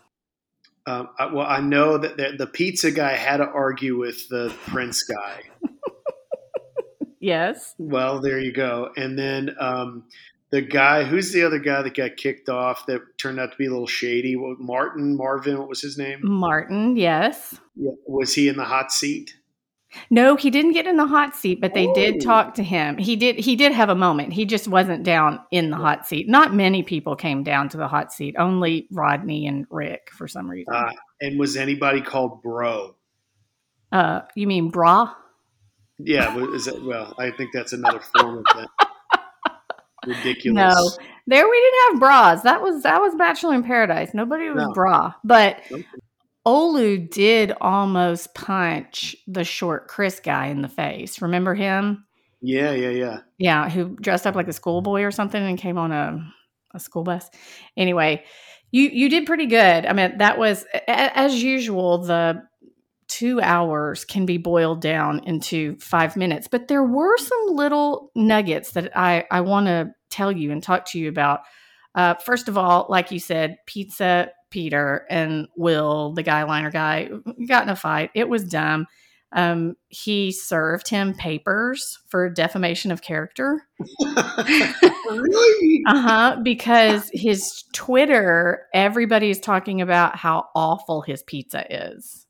Um, 0.86 1.10
I, 1.18 1.26
well, 1.26 1.46
I 1.46 1.60
know 1.60 1.98
that 1.98 2.16
the, 2.16 2.34
the 2.38 2.46
pizza 2.46 2.90
guy 2.90 3.14
had 3.14 3.36
to 3.36 3.46
argue 3.46 3.98
with 3.98 4.26
the 4.30 4.50
Prince 4.68 5.02
guy. 5.02 5.42
yes. 7.20 7.74
Well, 7.76 8.20
there 8.20 8.40
you 8.40 8.52
go. 8.52 8.88
And 8.96 9.18
then 9.18 9.54
um, 9.60 10.04
the 10.50 10.62
guy, 10.62 11.04
who's 11.04 11.32
the 11.32 11.44
other 11.44 11.58
guy 11.58 11.82
that 11.82 11.94
got 11.94 12.16
kicked 12.16 12.48
off 12.48 12.86
that 12.86 13.00
turned 13.18 13.38
out 13.38 13.52
to 13.52 13.58
be 13.58 13.66
a 13.66 13.70
little 13.70 13.86
shady? 13.86 14.36
What, 14.36 14.58
Martin, 14.58 15.16
Marvin, 15.16 15.58
what 15.58 15.68
was 15.68 15.80
his 15.80 15.98
name? 15.98 16.20
Martin, 16.22 16.96
yes. 16.96 17.58
Yeah. 17.76 17.92
Was 18.06 18.34
he 18.34 18.48
in 18.48 18.56
the 18.56 18.64
hot 18.64 18.90
seat? 18.90 19.34
No, 20.10 20.36
he 20.36 20.50
didn't 20.50 20.72
get 20.72 20.86
in 20.86 20.96
the 20.96 21.06
hot 21.06 21.34
seat, 21.34 21.60
but 21.60 21.72
they 21.72 21.86
oh. 21.86 21.94
did 21.94 22.20
talk 22.20 22.54
to 22.54 22.62
him. 22.62 22.98
He 22.98 23.16
did 23.16 23.38
he 23.38 23.56
did 23.56 23.72
have 23.72 23.88
a 23.88 23.94
moment. 23.94 24.34
He 24.34 24.44
just 24.44 24.68
wasn't 24.68 25.02
down 25.02 25.40
in 25.50 25.70
the 25.70 25.76
hot 25.76 26.06
seat. 26.06 26.28
Not 26.28 26.54
many 26.54 26.82
people 26.82 27.16
came 27.16 27.42
down 27.42 27.70
to 27.70 27.78
the 27.78 27.88
hot 27.88 28.12
seat. 28.12 28.34
Only 28.38 28.86
Rodney 28.90 29.46
and 29.46 29.66
Rick 29.70 30.10
for 30.12 30.28
some 30.28 30.48
reason. 30.48 30.74
Uh, 30.74 30.92
and 31.22 31.38
was 31.38 31.56
anybody 31.56 32.02
called 32.02 32.42
bro? 32.42 32.96
Uh, 33.90 34.22
you 34.34 34.46
mean 34.46 34.68
bra? 34.68 35.14
Yeah, 35.98 36.36
is 36.52 36.66
that, 36.66 36.82
well, 36.84 37.14
I 37.18 37.30
think 37.32 37.50
that's 37.52 37.72
another 37.72 38.00
form 38.00 38.38
of 38.38 38.44
that. 38.54 38.68
Ridiculous. 40.08 40.56
No, 40.56 41.04
there 41.26 41.48
we 41.48 41.60
didn't 41.60 41.92
have 41.92 42.00
bras. 42.00 42.42
That 42.42 42.62
was 42.62 42.82
that 42.82 43.00
was 43.00 43.14
Bachelor 43.14 43.54
in 43.54 43.62
Paradise. 43.62 44.14
Nobody 44.14 44.48
was 44.48 44.64
no. 44.64 44.72
bra, 44.72 45.12
but 45.24 45.60
Olu 46.46 47.10
did 47.10 47.52
almost 47.60 48.34
punch 48.34 49.14
the 49.26 49.44
short 49.44 49.88
Chris 49.88 50.20
guy 50.20 50.46
in 50.46 50.62
the 50.62 50.68
face. 50.68 51.20
Remember 51.20 51.54
him? 51.54 52.06
Yeah, 52.40 52.72
yeah, 52.72 52.90
yeah. 52.90 53.18
Yeah, 53.36 53.68
who 53.68 53.96
dressed 53.96 54.26
up 54.26 54.34
like 54.34 54.48
a 54.48 54.52
schoolboy 54.52 55.02
or 55.02 55.10
something 55.10 55.42
and 55.42 55.58
came 55.58 55.76
on 55.76 55.92
a, 55.92 56.18
a 56.74 56.80
school 56.80 57.02
bus. 57.02 57.28
Anyway, 57.76 58.24
you 58.70 58.88
you 58.88 59.10
did 59.10 59.26
pretty 59.26 59.46
good. 59.46 59.84
I 59.84 59.92
mean, 59.92 60.18
that 60.18 60.38
was 60.38 60.64
as 60.86 61.42
usual. 61.42 61.98
The 61.98 62.42
two 63.08 63.40
hours 63.40 64.04
can 64.04 64.24
be 64.24 64.38
boiled 64.38 64.80
down 64.80 65.20
into 65.24 65.76
five 65.78 66.16
minutes, 66.16 66.48
but 66.48 66.68
there 66.68 66.84
were 66.84 67.16
some 67.18 67.46
little 67.56 68.10
nuggets 68.14 68.72
that 68.72 68.96
I 68.96 69.24
I 69.30 69.40
want 69.42 69.66
to 69.66 69.90
tell 70.10 70.32
you 70.32 70.50
and 70.52 70.62
talk 70.62 70.86
to 70.86 70.98
you 70.98 71.08
about. 71.08 71.40
Uh, 71.94 72.14
first 72.14 72.48
of 72.48 72.56
all, 72.56 72.86
like 72.88 73.10
you 73.10 73.18
said, 73.18 73.56
pizza 73.66 74.30
Peter 74.50 75.06
and 75.10 75.48
Will, 75.56 76.12
the 76.12 76.22
guy 76.22 76.42
liner 76.44 76.70
guy, 76.70 77.10
got 77.46 77.64
in 77.64 77.68
a 77.68 77.76
fight. 77.76 78.10
It 78.14 78.28
was 78.28 78.44
dumb. 78.44 78.86
Um, 79.32 79.74
he 79.88 80.32
served 80.32 80.88
him 80.88 81.12
papers 81.12 81.98
for 82.08 82.30
defamation 82.30 82.90
of 82.90 83.02
character. 83.02 83.66
really? 85.10 85.82
uh 85.86 86.00
huh. 86.00 86.36
Because 86.42 87.10
his 87.12 87.64
Twitter, 87.74 88.66
everybody 88.72 89.28
is 89.28 89.38
talking 89.38 89.82
about 89.82 90.16
how 90.16 90.46
awful 90.54 91.02
his 91.02 91.22
pizza 91.24 91.66
is. 91.92 92.26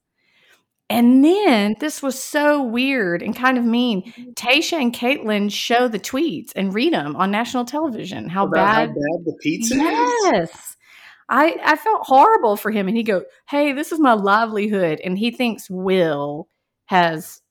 And 0.91 1.23
then 1.23 1.77
this 1.81 2.03
was 2.03 2.21
so 2.21 2.63
weird 2.63 3.23
and 3.23 3.37
kind 3.37 3.59
of 3.59 3.65
mean. 3.65 4.03
Mm-hmm. 4.03 4.77
And 4.81 4.95
Kaitlyn 4.95 5.53
show 5.53 5.87
the 5.87 5.99
tweets 5.99 6.53
and 6.57 6.73
read 6.73 6.95
them 6.95 7.15
on 7.17 7.31
national 7.31 7.67
television. 7.67 8.29
How 8.29 8.47
bad, 8.47 8.89
how 8.89 8.95
bad 8.95 9.25
the 9.25 9.37
pizza 9.43 9.75
yes. 9.75 10.51
is. 10.51 10.77
I, 11.29 11.57
I 11.63 11.77
felt 11.77 12.07
horrible 12.07 12.57
for 12.57 12.71
him. 12.71 12.89
And 12.89 12.97
he 12.97 13.03
go, 13.03 13.25
Hey, 13.49 13.73
this 13.73 13.93
is 13.93 14.01
my 14.01 14.15
livelihood. 14.15 15.01
And 15.05 15.19
he 15.19 15.31
thinks 15.31 15.69
Will 15.69 16.49
has 16.87 17.43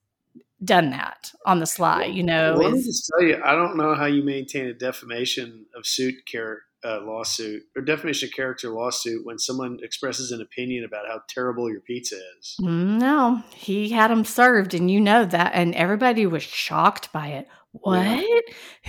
done 0.64 0.90
that 0.90 1.32
on 1.46 1.60
the 1.60 1.68
sly, 1.68 2.06
you 2.06 2.24
know. 2.24 2.56
Well, 2.58 2.70
let 2.70 2.78
me 2.78 2.84
just 2.84 3.08
tell 3.12 3.28
you, 3.28 3.40
I 3.44 3.54
don't 3.54 3.78
know 3.78 3.94
how 3.94 4.06
you 4.06 4.24
maintain 4.24 4.66
a 4.66 4.74
defamation 4.74 5.68
of 5.76 5.86
suit 5.86 6.16
care 6.26 6.64
uh, 6.84 7.02
lawsuit 7.02 7.64
or 7.76 7.82
defamation 7.82 8.30
of 8.30 8.34
character 8.34 8.70
lawsuit 8.70 9.26
when 9.26 9.40
someone 9.40 9.80
expresses 9.82 10.32
an 10.32 10.42
opinion 10.42 10.84
about 10.84 11.08
how 11.08 11.22
terrible 11.30 11.70
your 11.70 11.82
pizza 11.82 12.18
is. 12.40 12.56
No, 12.60 13.44
he 13.54 13.90
had 13.90 14.12
them 14.12 14.26
served, 14.26 14.74
and 14.74 14.90
you 14.90 15.02
know 15.02 15.26
that, 15.26 15.52
and 15.54 15.74
everybody 15.76 16.26
was 16.26 16.44
shocked 16.44 17.12
by 17.12 17.30
it. 17.30 17.48
What? 17.72 18.06
Yeah. 18.06 18.40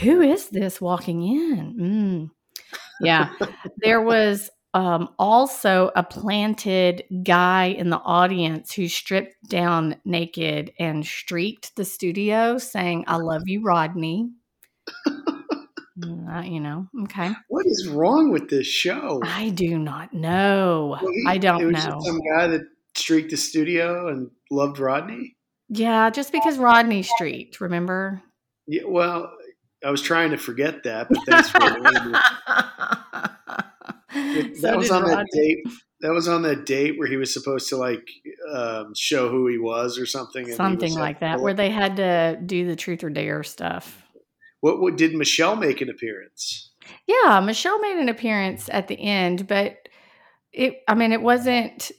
Who 0.02 0.21
is 0.21 0.49
this 0.49 0.80
walking 0.80 1.23
in? 1.23 1.76
Mm. 1.78 2.30
Yeah, 3.00 3.30
there 3.78 4.02
was 4.02 4.50
um, 4.75 5.09
also 5.18 5.90
a 5.97 6.02
planted 6.02 7.04
guy 7.25 7.66
in 7.66 7.90
the 7.90 7.99
audience 7.99 8.73
who 8.73 8.88
stripped 8.88 9.49
down 9.49 9.97
naked 10.04 10.73
and 10.78 11.04
streaked 11.04 11.75
the 11.76 11.85
studio 11.85 12.59
saying, 12.59 13.04
I 13.07 13.16
love 13.16 13.42
you, 13.47 13.62
Rodney. 13.62 14.30
uh, 16.05 16.43
you 16.43 16.61
know, 16.61 16.88
okay. 17.05 17.33
What 17.49 17.67
is 17.67 17.88
wrong 17.88 18.31
with 18.31 18.49
this 18.50 18.67
show? 18.67 19.21
I 19.25 19.50
do 19.50 19.78
not 19.78 20.12
know. 20.12 20.99
Well, 21.02 21.12
he, 21.12 21.25
I 21.26 21.38
don't 21.38 21.71
know. 21.71 22.00
Some 22.02 22.21
guy 22.35 22.47
that 22.49 22.62
streaked 22.95 23.31
the 23.31 23.37
studio 23.37 24.09
and 24.09 24.31
loved 24.50 24.78
Rodney? 24.78 25.37
Yeah, 25.69 26.11
just 26.11 26.33
because 26.33 26.59
Rodney 26.59 27.02
streaked, 27.02 27.61
remember? 27.61 28.23
Yeah, 28.67 28.83
well, 28.87 29.33
I 29.85 29.90
was 29.90 30.02
trying 30.02 30.31
to 30.31 30.38
forget 30.38 30.83
that, 30.85 31.09
but 31.09 31.19
thanks 31.26 31.50
for 31.50 31.59
that 34.14 34.57
so 34.61 34.76
was 34.76 34.90
on 34.90 35.02
Roger. 35.02 35.17
that 35.17 35.26
date. 35.33 35.59
That 36.00 36.12
was 36.12 36.28
on 36.28 36.43
that 36.43 36.64
date 36.64 36.97
where 36.97 37.09
he 37.09 37.17
was 37.17 37.33
supposed 37.33 37.69
to 37.71 37.76
like 37.76 38.09
um, 38.52 38.95
show 38.95 39.28
who 39.28 39.49
he 39.49 39.59
was 39.59 39.99
or 39.99 40.07
something. 40.07 40.50
Something 40.52 40.95
like 40.95 41.21
that, 41.21 41.40
where 41.40 41.55
they 41.55 41.71
had 41.71 41.97
to 41.97 42.40
do 42.45 42.67
the 42.67 42.76
truth 42.76 43.05
or 43.05 43.11
dare 43.11 43.43
stuff. 43.43 44.07
What, 44.60 44.80
what 44.80 44.96
did 44.96 45.14
Michelle 45.14 45.56
make 45.56 45.80
an 45.80 45.90
appearance? 45.90 46.70
Yeah, 47.06 47.40
Michelle 47.40 47.80
made 47.80 47.98
an 47.98 48.08
appearance 48.08 48.68
at 48.72 48.88
the 48.88 49.00
end, 49.00 49.46
but 49.46 49.76
it. 50.52 50.82
I 50.88 50.94
mean, 50.94 51.12
it 51.12 51.22
wasn't. 51.22 51.90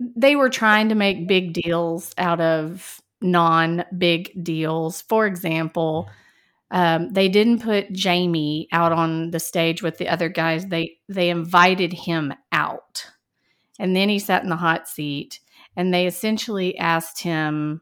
They 0.00 0.34
were 0.36 0.50
trying 0.50 0.88
to 0.88 0.94
make 0.94 1.28
big 1.28 1.52
deals 1.52 2.14
out 2.18 2.40
of 2.40 3.00
non 3.20 3.84
big 3.96 4.42
deals. 4.42 5.02
For 5.02 5.26
example 5.26 6.08
um, 6.74 7.12
they 7.12 7.28
didn't 7.28 7.62
put 7.62 7.92
Jamie 7.92 8.66
out 8.72 8.90
on 8.90 9.30
the 9.30 9.38
stage 9.38 9.80
with 9.80 9.98
the 9.98 10.08
other 10.08 10.28
guys. 10.28 10.66
They 10.66 10.98
they 11.08 11.30
invited 11.30 11.92
him 11.92 12.34
out, 12.50 13.06
and 13.78 13.94
then 13.94 14.08
he 14.08 14.18
sat 14.18 14.42
in 14.42 14.48
the 14.48 14.56
hot 14.56 14.88
seat. 14.88 15.38
And 15.76 15.92
they 15.92 16.06
essentially 16.06 16.76
asked 16.76 17.22
him, 17.22 17.80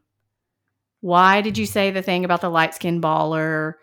"Why 1.00 1.40
did 1.40 1.56
you 1.56 1.64
say 1.64 1.90
the 1.90 2.02
thing 2.02 2.24
about 2.24 2.42
the 2.42 2.50
light 2.50 2.74
skinned 2.74 3.02
baller? 3.02 3.74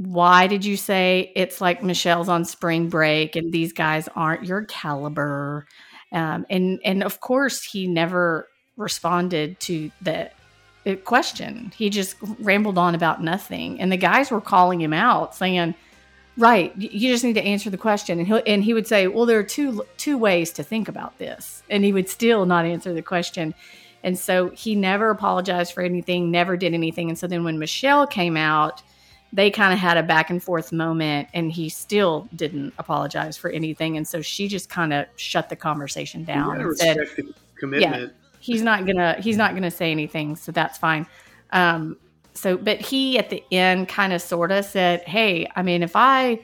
Why 0.00 0.46
did 0.46 0.64
you 0.64 0.78
say 0.78 1.30
it's 1.36 1.60
like 1.60 1.82
Michelle's 1.82 2.30
on 2.30 2.46
spring 2.46 2.88
break 2.88 3.36
and 3.36 3.52
these 3.52 3.74
guys 3.74 4.08
aren't 4.16 4.44
your 4.44 4.64
caliber?" 4.64 5.66
Um, 6.10 6.46
and 6.48 6.80
and 6.86 7.02
of 7.02 7.20
course, 7.20 7.62
he 7.62 7.86
never 7.86 8.48
responded 8.78 9.60
to 9.60 9.90
the 10.00 10.30
question. 11.04 11.70
He 11.76 11.90
just 11.90 12.16
rambled 12.38 12.78
on 12.78 12.94
about 12.94 13.22
nothing. 13.22 13.78
And 13.78 13.92
the 13.92 13.98
guys 13.98 14.30
were 14.30 14.40
calling 14.40 14.80
him 14.80 14.94
out 14.94 15.34
saying, 15.34 15.74
"Right, 16.38 16.74
you 16.78 17.12
just 17.12 17.22
need 17.22 17.34
to 17.34 17.42
answer 17.42 17.68
the 17.68 17.76
question." 17.76 18.18
And 18.18 18.26
he 18.26 18.42
and 18.46 18.64
he 18.64 18.72
would 18.72 18.86
say, 18.86 19.06
"Well, 19.06 19.26
there 19.26 19.38
are 19.38 19.42
two 19.42 19.84
two 19.98 20.16
ways 20.16 20.50
to 20.52 20.62
think 20.62 20.88
about 20.88 21.18
this." 21.18 21.62
And 21.68 21.84
he 21.84 21.92
would 21.92 22.08
still 22.08 22.46
not 22.46 22.64
answer 22.64 22.94
the 22.94 23.02
question. 23.02 23.54
And 24.02 24.18
so 24.18 24.48
he 24.50 24.74
never 24.74 25.10
apologized 25.10 25.74
for 25.74 25.82
anything, 25.82 26.30
never 26.30 26.56
did 26.56 26.72
anything. 26.72 27.10
And 27.10 27.18
so 27.18 27.26
then 27.26 27.44
when 27.44 27.58
Michelle 27.58 28.06
came 28.06 28.38
out, 28.38 28.82
they 29.32 29.50
kind 29.50 29.72
of 29.72 29.78
had 29.78 29.96
a 29.96 30.02
back 30.02 30.30
and 30.30 30.42
forth 30.42 30.72
moment 30.72 31.28
and 31.34 31.52
he 31.52 31.68
still 31.68 32.28
didn't 32.34 32.74
apologize 32.78 33.36
for 33.36 33.50
anything. 33.50 33.96
And 33.96 34.06
so 34.06 34.22
she 34.22 34.48
just 34.48 34.68
kind 34.68 34.92
of 34.92 35.06
shut 35.16 35.48
the 35.48 35.56
conversation 35.56 36.24
down 36.24 36.60
and 36.60 36.76
said, 36.76 36.98
commitment 37.56 38.12
he's 38.40 38.62
not 38.62 38.86
gonna 38.86 39.14
he's 39.20 39.36
not 39.36 39.54
gonna 39.54 39.70
say 39.70 39.92
anything, 39.92 40.34
so 40.34 40.50
that's 40.50 40.76
fine. 40.78 41.06
Um, 41.52 41.96
so, 42.34 42.56
but 42.56 42.80
he 42.80 43.18
at 43.18 43.30
the 43.30 43.44
end 43.52 43.88
kind 43.88 44.12
of 44.12 44.20
sort 44.20 44.50
of 44.50 44.64
said, 44.64 45.02
"Hey, 45.02 45.46
I 45.54 45.62
mean, 45.62 45.82
if 45.82 45.92
I 45.94 46.40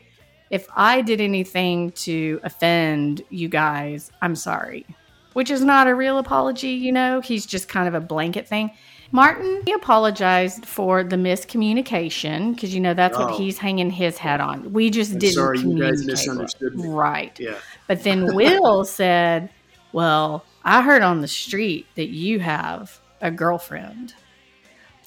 if 0.51 0.69
I 0.77 1.03
did 1.03 1.21
anything 1.21 1.91
to 1.93 2.39
offend 2.45 3.23
you 3.31 3.49
guys, 3.49 4.13
I'm 4.23 4.37
sorry." 4.37 4.87
Which 5.33 5.51
is 5.51 5.63
not 5.63 5.87
a 5.87 5.95
real 5.95 6.17
apology, 6.19 6.71
you 6.71 6.93
know. 6.93 7.21
He's 7.21 7.45
just 7.45 7.69
kind 7.69 7.89
of 7.89 7.95
a 7.95 8.01
blanket 8.01 8.49
thing. 8.49 8.71
Martin, 9.13 9.63
he 9.65 9.73
apologized 9.73 10.67
for 10.67 11.05
the 11.05 11.17
miscommunication 11.17 12.55
because 12.55 12.75
you 12.75 12.81
know 12.81 12.95
that's 12.95 13.17
oh. 13.17 13.27
what 13.27 13.35
he's 13.41 13.59
hanging 13.59 13.91
his 13.91 14.19
hat 14.19 14.41
on. 14.41 14.73
We 14.73 14.91
just 14.91 15.13
I'm 15.13 15.19
didn't. 15.19 15.35
Sorry, 15.35 15.59
you 15.61 15.79
guys 15.79 16.05
misunderstood 16.05 16.77
me. 16.77 16.89
Right. 16.89 17.39
Yeah. 17.39 17.57
But 17.87 18.03
then 18.03 18.35
Will 18.35 18.85
said, 19.01 19.51
"Well, 19.93 20.45
I 20.65 20.83
heard 20.83 21.03
on 21.03 21.21
the 21.21 21.29
street 21.29 21.87
that 21.95 22.09
you 22.09 22.41
have 22.41 23.01
a 23.21 23.31
girlfriend. 23.31 24.15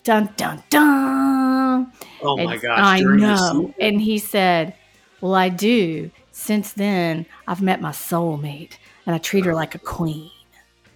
Dun 0.04 0.30
dun 0.38 0.64
dun. 0.70 1.92
Oh 2.22 2.38
my 2.38 2.56
It's- 2.56 2.62
gosh! 2.62 2.80
I 2.80 3.00
know. 3.02 3.74
And 3.80 4.02
he 4.02 4.18
said, 4.18 4.74
Well, 5.22 5.36
I 5.36 5.50
do. 5.50 6.12
Since 6.32 6.74
then, 6.74 7.26
I've 7.48 7.62
met 7.62 7.82
my 7.82 7.92
soulmate 7.92 8.78
and 9.06 9.14
I 9.14 9.18
treat 9.18 9.46
her 9.46 9.54
like 9.54 9.76
a 9.76 9.80
queen. 9.80 10.32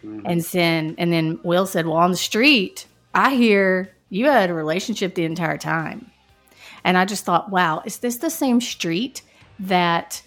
Mhm. 0.03 0.21
And 0.25 0.41
then, 0.41 0.95
and 0.97 1.11
then 1.11 1.39
Will 1.43 1.65
said, 1.65 1.85
Well, 1.85 1.97
on 1.97 2.11
the 2.11 2.17
street, 2.17 2.85
I 3.13 3.35
hear 3.35 3.93
you 4.09 4.25
had 4.25 4.49
a 4.49 4.53
relationship 4.53 5.15
the 5.15 5.25
entire 5.25 5.57
time. 5.57 6.11
And 6.83 6.97
I 6.97 7.05
just 7.05 7.23
thought, 7.25 7.49
wow, 7.49 7.81
is 7.85 7.99
this 7.99 8.17
the 8.17 8.29
same 8.29 8.59
street 8.59 9.21
that 9.59 10.21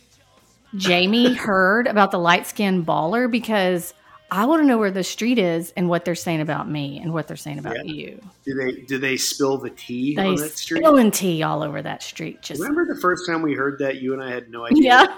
Jamie 0.77 1.35
heard 1.35 1.87
about 1.87 2.11
the 2.11 2.19
light 2.19 2.47
skinned 2.47 2.87
baller? 2.87 3.31
Because 3.31 3.93
I 4.31 4.47
want 4.47 4.63
to 4.63 4.67
know 4.67 4.79
where 4.79 4.91
the 4.91 5.05
street 5.05 5.39
is 5.39 5.73
and 5.77 5.89
what 5.89 6.05
they're 6.05 6.15
saying 6.15 6.41
about 6.41 6.69
me 6.69 6.99
and 6.99 7.13
what 7.13 7.29
they're 7.29 7.37
saying 7.37 7.59
about 7.59 7.77
Yeah. 7.87 7.93
you. 7.93 8.21
Do 8.45 8.55
they 8.55 8.73
do 8.83 8.99
they 8.99 9.17
spill 9.17 9.59
the 9.59 9.71
tea 9.71 10.17
They 10.17 10.27
on 10.29 10.35
that 10.37 10.57
street? 10.59 10.79
spilling 10.81 11.11
tea 11.11 11.43
all 11.43 11.63
over 11.63 11.81
that 11.83 12.03
street. 12.03 12.43
Just 12.43 12.61
Remember 12.61 12.87
the 12.93 13.01
first 13.01 13.27
time 13.29 13.43
we 13.43 13.55
heard 13.55 13.79
that? 13.81 14.01
You 14.01 14.15
and 14.15 14.23
I 14.23 14.31
had 14.31 14.51
no 14.51 14.65
idea. 14.67 14.83
yeah. 14.83 15.17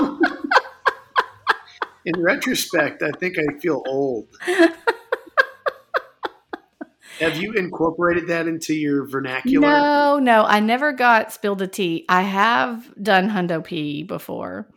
In 2.06 2.20
retrospect, 2.20 3.02
I 3.02 3.10
think 3.18 3.36
I 3.38 3.58
feel 3.60 3.82
old. 3.86 4.28
Have 7.20 7.36
you 7.36 7.52
incorporated 7.52 8.28
that 8.28 8.46
into 8.46 8.74
your 8.74 9.06
vernacular? 9.06 9.66
No, 9.68 10.18
no, 10.18 10.44
I 10.44 10.60
never 10.60 10.92
got 10.92 11.32
spilled 11.32 11.58
the 11.58 11.68
tea. 11.68 12.04
I 12.08 12.22
have 12.22 12.92
done 13.02 13.28
hundo 13.28 13.62
pee 13.64 14.02
before, 14.02 14.68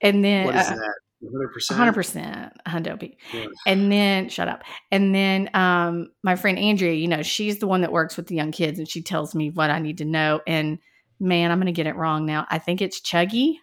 and 0.00 0.24
then 0.24 0.46
What 0.46 0.56
is 0.56 0.66
uh, 0.68 0.74
that? 0.74 0.94
100%? 1.22 1.74
hundred 1.74 1.94
percent 1.94 2.52
hundo 2.66 2.98
pee, 3.00 3.16
Yeah. 3.32 3.46
and 3.66 3.90
then 3.90 4.28
shut 4.28 4.48
up. 4.48 4.62
And 4.90 5.14
then 5.14 5.50
um, 5.54 6.08
my 6.22 6.36
friend 6.36 6.58
Andrea, 6.58 6.92
you 6.92 7.08
know, 7.08 7.22
she's 7.22 7.58
the 7.58 7.66
one 7.66 7.80
that 7.80 7.92
works 7.92 8.16
with 8.16 8.26
the 8.26 8.34
young 8.36 8.52
kids, 8.52 8.78
and 8.78 8.88
she 8.88 9.02
tells 9.02 9.34
me 9.34 9.50
what 9.50 9.70
I 9.70 9.78
need 9.78 9.98
to 9.98 10.04
know. 10.04 10.40
And 10.46 10.78
man, 11.18 11.50
I'm 11.50 11.58
going 11.58 11.66
to 11.66 11.72
get 11.72 11.86
it 11.86 11.96
wrong 11.96 12.26
now. 12.26 12.46
I 12.50 12.58
think 12.58 12.80
it's 12.82 13.00
chuggy, 13.00 13.54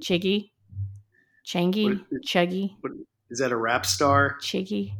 chiggy, 0.00 0.50
changy, 1.46 1.84
What- 2.10 2.22
chuggy, 2.26 2.76
Is 3.30 3.38
that 3.40 3.52
a 3.52 3.56
rap 3.56 3.84
star? 3.86 4.36
chiggy. 4.42 4.92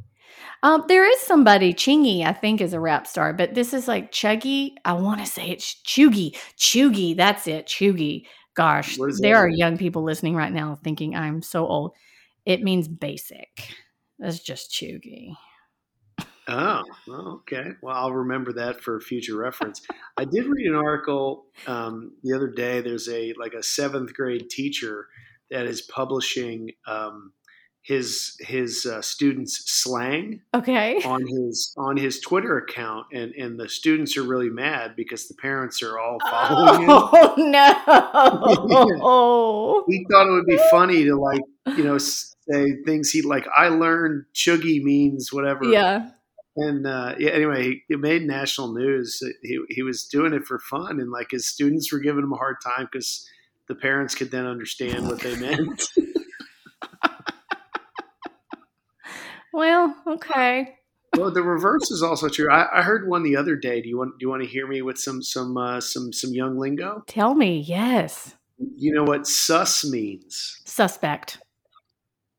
Um, 0.63 0.85
there 0.89 1.11
is 1.11 1.21
somebody, 1.21 1.73
Chingy, 1.73 2.25
I 2.25 2.33
think, 2.33 2.61
is 2.61 2.73
a 2.73 2.81
rap 2.81 3.07
star, 3.07 3.33
but 3.33 3.55
this 3.55 3.73
is 3.73 3.87
like 3.87 4.13
Chuggy. 4.13 4.73
I 4.85 4.95
want 4.95 5.21
to 5.21 5.27
say 5.27 5.49
it's 5.49 5.81
cheugy. 5.87 6.37
cheugy, 6.57 7.17
that's 7.17 7.47
it. 7.47 7.67
cheugy. 7.67 8.25
Gosh, 8.55 8.97
there 8.97 9.35
that 9.35 9.35
are 9.35 9.49
young 9.49 9.79
people 9.79 10.03
listening 10.03 10.35
right 10.35 10.53
now 10.53 10.79
thinking 10.83 11.15
I'm 11.15 11.43
so 11.43 11.67
old. 11.67 11.95
It 12.45 12.63
means 12.63 12.89
basic. 12.89 13.49
That's 14.19 14.41
just 14.41 14.73
cheugy. 14.73 15.37
Oh, 16.49 16.83
okay. 17.09 17.73
Well, 17.83 17.95
I'll 17.95 18.13
remember 18.13 18.55
that 18.55 18.81
for 18.81 19.01
future 19.01 19.37
reference. 19.37 19.83
I 20.17 20.25
did 20.25 20.47
read 20.47 20.67
an 20.67 20.75
article 20.75 21.45
um, 21.67 22.13
the 22.25 22.35
other 22.35 22.49
day. 22.49 22.81
There's 22.81 23.09
a 23.09 23.35
like 23.35 23.53
a 23.53 23.63
seventh 23.63 24.15
grade 24.15 24.49
teacher 24.49 25.09
that 25.51 25.67
is 25.67 25.83
publishing 25.83 26.73
um, 26.87 27.33
his 27.83 28.37
his 28.41 28.85
uh, 28.85 29.01
students' 29.01 29.63
slang 29.67 30.43
Okay. 30.55 30.97
on 31.05 31.27
his 31.27 31.73
on 31.79 31.97
his 31.97 32.21
Twitter 32.21 32.59
account, 32.59 33.07
and 33.13 33.33
and 33.35 33.59
the 33.59 33.69
students 33.69 34.17
are 34.17 34.23
really 34.23 34.51
mad 34.51 34.95
because 34.97 35.29
the 35.29 35.35
parents 35.35 35.83
are 35.83 35.99
all 35.99 36.19
following 36.31 36.83
him. 36.83 36.89
Oh, 36.91 37.35
no. 37.39 38.99
Oh. 39.03 39.85
He 39.89 40.05
thought 40.11 40.29
it 40.29 40.33
would 40.33 40.47
be 40.47 40.59
funny 40.71 41.05
to 41.05 41.17
like 41.17 41.41
you 41.77 41.85
know 41.85 41.99
say 41.99 42.75
things 42.85 43.11
he 43.11 43.23
like. 43.23 43.47
I 43.55 43.69
learned 43.69 44.25
chuggy 44.35 44.83
means 44.83 45.33
whatever. 45.33 45.65
yeah. 45.65 46.11
And 46.57 46.87
uh, 46.89 47.15
yeah, 47.21 47.31
anyway, 47.31 47.83
it 47.89 48.01
made 48.01 48.23
national 48.23 48.75
news. 48.75 49.23
He 49.43 49.61
he 49.69 49.83
was 49.83 50.05
doing 50.05 50.33
it 50.35 50.45
for 50.45 50.59
fun, 50.59 50.99
and 51.01 51.11
like 51.13 51.31
his 51.31 51.47
students 51.47 51.93
were 51.93 52.01
giving 52.01 52.25
him 52.25 52.33
a 52.33 52.37
hard 52.37 52.57
time 52.65 52.89
because 52.91 53.29
the 53.69 53.77
parents 53.77 54.15
could 54.17 54.31
then 54.33 54.45
understand 54.45 55.07
what 55.07 55.21
they 55.21 55.37
meant. 55.37 55.85
Well, 59.59 59.93
okay. 60.07 60.77
well, 61.17 61.33
the 61.33 61.43
reverse 61.43 61.91
is 61.91 62.01
also 62.01 62.29
true. 62.29 62.49
I, 62.49 62.79
I 62.79 62.83
heard 62.83 63.09
one 63.09 63.25
the 63.25 63.35
other 63.35 63.57
day. 63.57 63.83
Do 63.83 63.89
you 63.89 63.99
want 63.99 64.17
do 64.17 64.25
you 64.25 64.31
want 64.31 64.45
to 64.45 64.49
hear 64.49 64.69
me 64.69 64.83
with 64.83 64.97
some 65.01 65.21
some 65.21 65.57
uh, 65.57 65.81
some 65.81 66.13
some 66.13 66.33
young 66.33 66.57
lingo? 66.57 67.03
Tell 67.09 67.35
me. 67.35 67.59
Yes. 67.59 68.37
You 68.77 68.93
know 68.95 69.03
what 69.03 69.27
sus 69.27 69.85
means? 69.85 70.63
Suspect. 70.65 71.39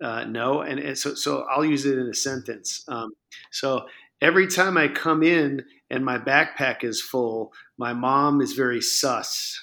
Uh, 0.02 0.24
no, 0.24 0.62
and, 0.62 0.80
and 0.80 0.98
so 0.98 1.14
so 1.14 1.46
I'll 1.52 1.66
use 1.66 1.86
it 1.86 1.98
in 1.98 2.08
a 2.08 2.14
sentence. 2.14 2.86
Um, 2.88 3.12
so 3.52 3.86
every 4.22 4.48
time 4.48 4.78
I 4.78 4.88
come 4.88 5.22
in 5.22 5.66
and 5.90 6.06
my 6.06 6.20
backpack 6.20 6.86
is 6.86 7.02
full, 7.02 7.52
my 7.78 7.92
mom 7.92 8.40
is 8.40 8.54
very 8.54 8.80
sus. 8.80 9.62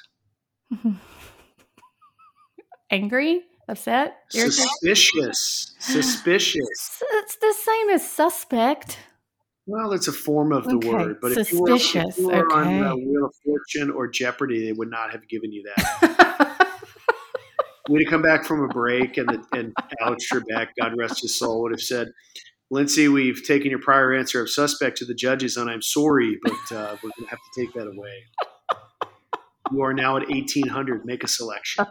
Angry? 2.90 3.44
Upset? 3.68 4.18
Irritated? 4.34 4.54
Suspicious. 4.54 5.74
Suspicious. 5.80 7.02
It's 7.02 7.36
the 7.36 7.52
same 7.52 7.90
as 7.90 8.08
suspect. 8.08 8.98
Well, 9.66 9.92
it's 9.92 10.06
a 10.06 10.12
form 10.12 10.52
of 10.52 10.64
the 10.64 10.76
Okay, 10.76 10.88
word, 10.88 11.16
but 11.20 11.32
if 11.32 11.52
you 11.52 11.60
were, 11.60 11.74
if 11.74 12.18
you 12.18 12.28
were 12.28 12.52
on 12.52 12.68
okay. 12.68 12.80
uh, 12.80 12.94
Wheel 12.94 13.24
of 13.24 13.34
Fortune 13.44 13.90
or 13.90 14.06
Jeopardy, 14.06 14.64
they 14.64 14.72
would 14.72 14.90
not 14.90 15.10
have 15.10 15.26
given 15.28 15.50
you 15.50 15.64
that. 15.64 16.76
We'd 17.88 18.04
have 18.04 18.10
come 18.10 18.22
back 18.22 18.44
from 18.44 18.62
a 18.62 18.68
break, 18.68 19.16
and, 19.16 19.28
the, 19.28 19.44
and 19.52 19.72
Alex 20.00 20.28
Trebek, 20.30 20.68
God 20.80 20.94
rest 20.96 21.22
his 21.22 21.36
soul, 21.36 21.62
would 21.62 21.72
have 21.72 21.80
said, 21.80 22.08
Lindsay, 22.70 23.08
we've 23.08 23.44
taken 23.44 23.70
your 23.70 23.78
prior 23.80 24.12
answer 24.12 24.40
of 24.40 24.50
suspect 24.50 24.98
to 24.98 25.04
the 25.04 25.14
judges, 25.14 25.56
and 25.56 25.70
I'm 25.70 25.82
sorry, 25.82 26.38
but 26.42 26.76
uh, 26.76 26.96
we're 27.02 27.10
going 27.16 27.24
to 27.24 27.30
have 27.30 27.38
to 27.38 27.60
take 27.60 27.72
that 27.74 27.86
away. 27.86 28.24
You 29.72 29.82
are 29.82 29.92
now 29.92 30.16
at 30.16 30.28
1800. 30.28 31.04
Make 31.04 31.24
a 31.24 31.28
selection. 31.28 31.86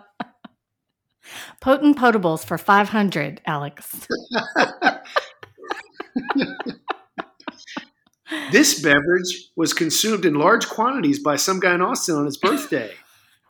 Potent 1.62 1.98
potables 1.98 2.46
for 2.46 2.58
500, 2.58 3.42
Alex. 3.46 4.08
This 8.52 8.82
beverage 8.82 9.50
was 9.56 9.74
consumed 9.74 10.26
in 10.26 10.36
large 10.36 10.68
quantities 10.68 11.20
by 11.20 11.36
some 11.36 11.60
guy 11.60 11.76
in 11.76 11.82
Austin 11.82 12.16
on 12.16 12.26
his 12.26 12.38
birthday. 12.38 12.92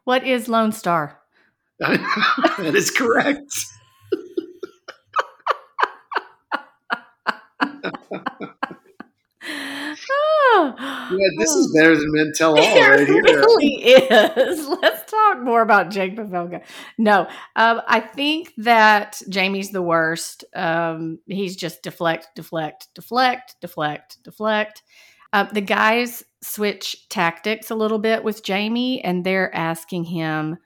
What 0.03 0.23
is 0.23 0.47
Lone 0.47 0.71
Star? 0.71 1.19
that 1.79 2.73
is 2.75 2.91
correct. 2.91 3.51
Oh, 10.57 10.75
Yeah, 11.11 11.29
this 11.37 11.49
is 11.51 11.71
oh. 11.75 11.79
better 11.79 11.95
than 11.95 12.11
Men 12.11 12.31
Tell 12.35 12.51
All 12.51 12.57
It 12.63 12.79
right 12.87 13.07
here. 13.07 13.21
really 13.23 13.75
is. 13.83 14.67
Let's 14.67 14.94
more 15.43 15.61
about 15.61 15.91
Jake 15.91 16.15
Pavelka. 16.15 16.61
No, 16.97 17.27
um, 17.55 17.81
I 17.87 17.99
think 17.99 18.53
that 18.57 19.21
Jamie's 19.29 19.71
the 19.71 19.81
worst. 19.81 20.45
Um, 20.55 21.19
he's 21.25 21.55
just 21.55 21.83
deflect, 21.83 22.29
deflect, 22.35 22.87
deflect, 22.95 23.55
deflect, 23.61 24.23
deflect. 24.23 24.83
Uh, 25.33 25.43
the 25.51 25.61
guys 25.61 26.23
switch 26.41 27.07
tactics 27.09 27.71
a 27.71 27.75
little 27.75 27.99
bit 27.99 28.23
with 28.23 28.43
Jamie, 28.43 29.03
and 29.03 29.23
they're 29.23 29.53
asking 29.53 30.05
him, 30.05 30.57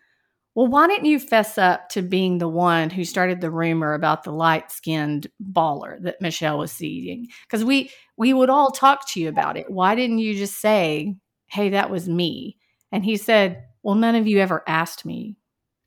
"Well, 0.54 0.68
why 0.68 0.88
didn't 0.88 1.06
you 1.06 1.20
fess 1.20 1.58
up 1.58 1.90
to 1.90 2.02
being 2.02 2.38
the 2.38 2.48
one 2.48 2.90
who 2.90 3.04
started 3.04 3.42
the 3.42 3.52
rumor 3.52 3.94
about 3.94 4.24
the 4.24 4.32
light-skinned 4.32 5.28
baller 5.42 6.02
that 6.04 6.22
Michelle 6.22 6.60
was 6.60 6.72
seeing? 6.72 7.28
Because 7.44 7.66
we 7.66 7.92
we 8.18 8.34
would 8.34 8.50
all 8.50 8.72
talk 8.72 9.08
to 9.10 9.20
you 9.20 9.30
about 9.30 9.58
it. 9.58 9.72
Why 9.72 9.96
didn't 9.96 10.20
you 10.20 10.36
just 10.36 10.60
say, 10.60 11.16
hey, 11.48 11.70
that 11.70 11.90
was 11.90 12.08
me? 12.08 12.58
And 12.92 13.06
he 13.06 13.18
said, 13.18 13.64
well, 13.84 13.96
none 13.96 14.16
of 14.16 14.28
you 14.28 14.40
ever 14.40 14.64
asked 14.68 15.06
me 15.06 15.38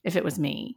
if 0.05 0.17
it 0.17 0.25
was 0.25 0.39
me. 0.39 0.77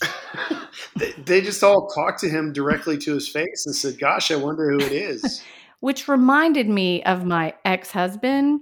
they, 0.96 1.12
they 1.24 1.40
just 1.40 1.62
all 1.62 1.88
talked 1.88 2.20
to 2.20 2.28
him 2.28 2.52
directly 2.52 2.98
to 2.98 3.14
his 3.14 3.28
face 3.28 3.64
and 3.66 3.74
said, 3.74 3.98
Gosh, 3.98 4.30
I 4.30 4.36
wonder 4.36 4.70
who 4.70 4.78
it 4.78 4.92
is. 4.92 5.42
Which 5.80 6.08
reminded 6.08 6.68
me 6.68 7.02
of 7.04 7.24
my 7.24 7.54
ex 7.64 7.90
husband 7.90 8.60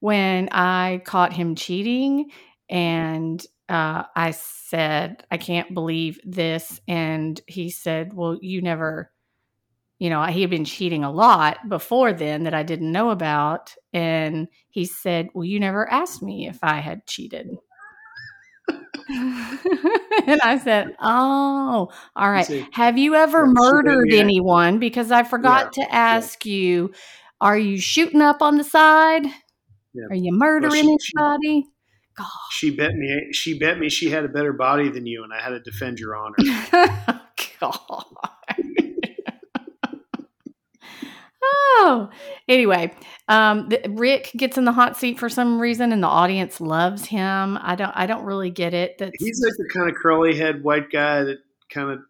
when 0.00 0.48
I 0.50 1.02
caught 1.04 1.32
him 1.32 1.54
cheating. 1.54 2.30
And 2.68 3.44
uh, 3.68 4.04
I 4.14 4.32
said, 4.32 5.24
I 5.30 5.36
can't 5.36 5.74
believe 5.74 6.18
this. 6.24 6.80
And 6.88 7.40
he 7.46 7.70
said, 7.70 8.12
Well, 8.12 8.38
you 8.40 8.62
never, 8.62 9.12
you 9.98 10.10
know, 10.10 10.22
he 10.24 10.42
had 10.42 10.50
been 10.50 10.64
cheating 10.64 11.04
a 11.04 11.10
lot 11.10 11.68
before 11.68 12.12
then 12.12 12.44
that 12.44 12.54
I 12.54 12.62
didn't 12.62 12.92
know 12.92 13.10
about. 13.10 13.74
And 13.92 14.48
he 14.70 14.84
said, 14.84 15.28
Well, 15.34 15.44
you 15.44 15.58
never 15.58 15.90
asked 15.90 16.22
me 16.22 16.48
if 16.48 16.58
I 16.62 16.80
had 16.80 17.06
cheated. 17.06 17.48
and 19.08 20.40
I 20.42 20.60
said, 20.62 20.94
Oh, 21.00 21.90
all 22.14 22.30
right. 22.30 22.46
see, 22.46 22.66
Have 22.72 22.98
you 22.98 23.14
ever 23.14 23.46
murdered 23.46 24.12
anyone? 24.12 24.78
Because 24.78 25.10
I 25.10 25.22
forgot 25.22 25.72
to 25.74 25.94
ask 25.94 26.44
you, 26.44 26.92
are 27.40 27.58
you 27.58 27.78
shooting 27.78 28.20
up 28.20 28.42
on 28.42 28.58
the 28.58 28.64
side? 28.64 29.24
Yeah. 29.94 30.06
Are 30.10 30.16
you 30.16 30.32
murdering 30.32 30.74
she- 30.98 31.06
she- 31.06 31.12
anybody? 31.16 31.66
she 32.50 32.70
bet 32.74 32.94
me 32.94 33.28
she 33.32 33.58
bet 33.58 33.78
me 33.78 33.90
she 33.90 34.08
had 34.08 34.24
a 34.24 34.28
better 34.28 34.54
body 34.54 34.88
than 34.88 35.04
you 35.04 35.22
and 35.22 35.34
I 35.34 35.40
had 35.42 35.50
to 35.50 35.60
defend 35.60 35.98
your 35.98 36.16
honor. 36.16 36.36
Oh, 37.62 37.72
God. 37.72 38.04
Oh, 41.78 42.10
anyway, 42.48 42.92
um, 43.28 43.68
the, 43.68 43.80
Rick 43.90 44.32
gets 44.36 44.58
in 44.58 44.64
the 44.64 44.72
hot 44.72 44.96
seat 44.96 45.18
for 45.18 45.28
some 45.28 45.60
reason, 45.60 45.92
and 45.92 46.02
the 46.02 46.08
audience 46.08 46.60
loves 46.60 47.06
him. 47.06 47.58
I 47.60 47.74
don't, 47.76 47.92
I 47.94 48.06
don't 48.06 48.24
really 48.24 48.50
get 48.50 48.74
it. 48.74 48.98
That 48.98 49.12
he's 49.18 49.40
like 49.44 49.54
the 49.56 49.68
kind 49.72 49.88
of 49.90 49.96
curly 49.96 50.36
head 50.36 50.62
white 50.62 50.90
guy 50.90 51.22
that 51.24 51.38
kind 51.70 51.90
of 51.90 52.00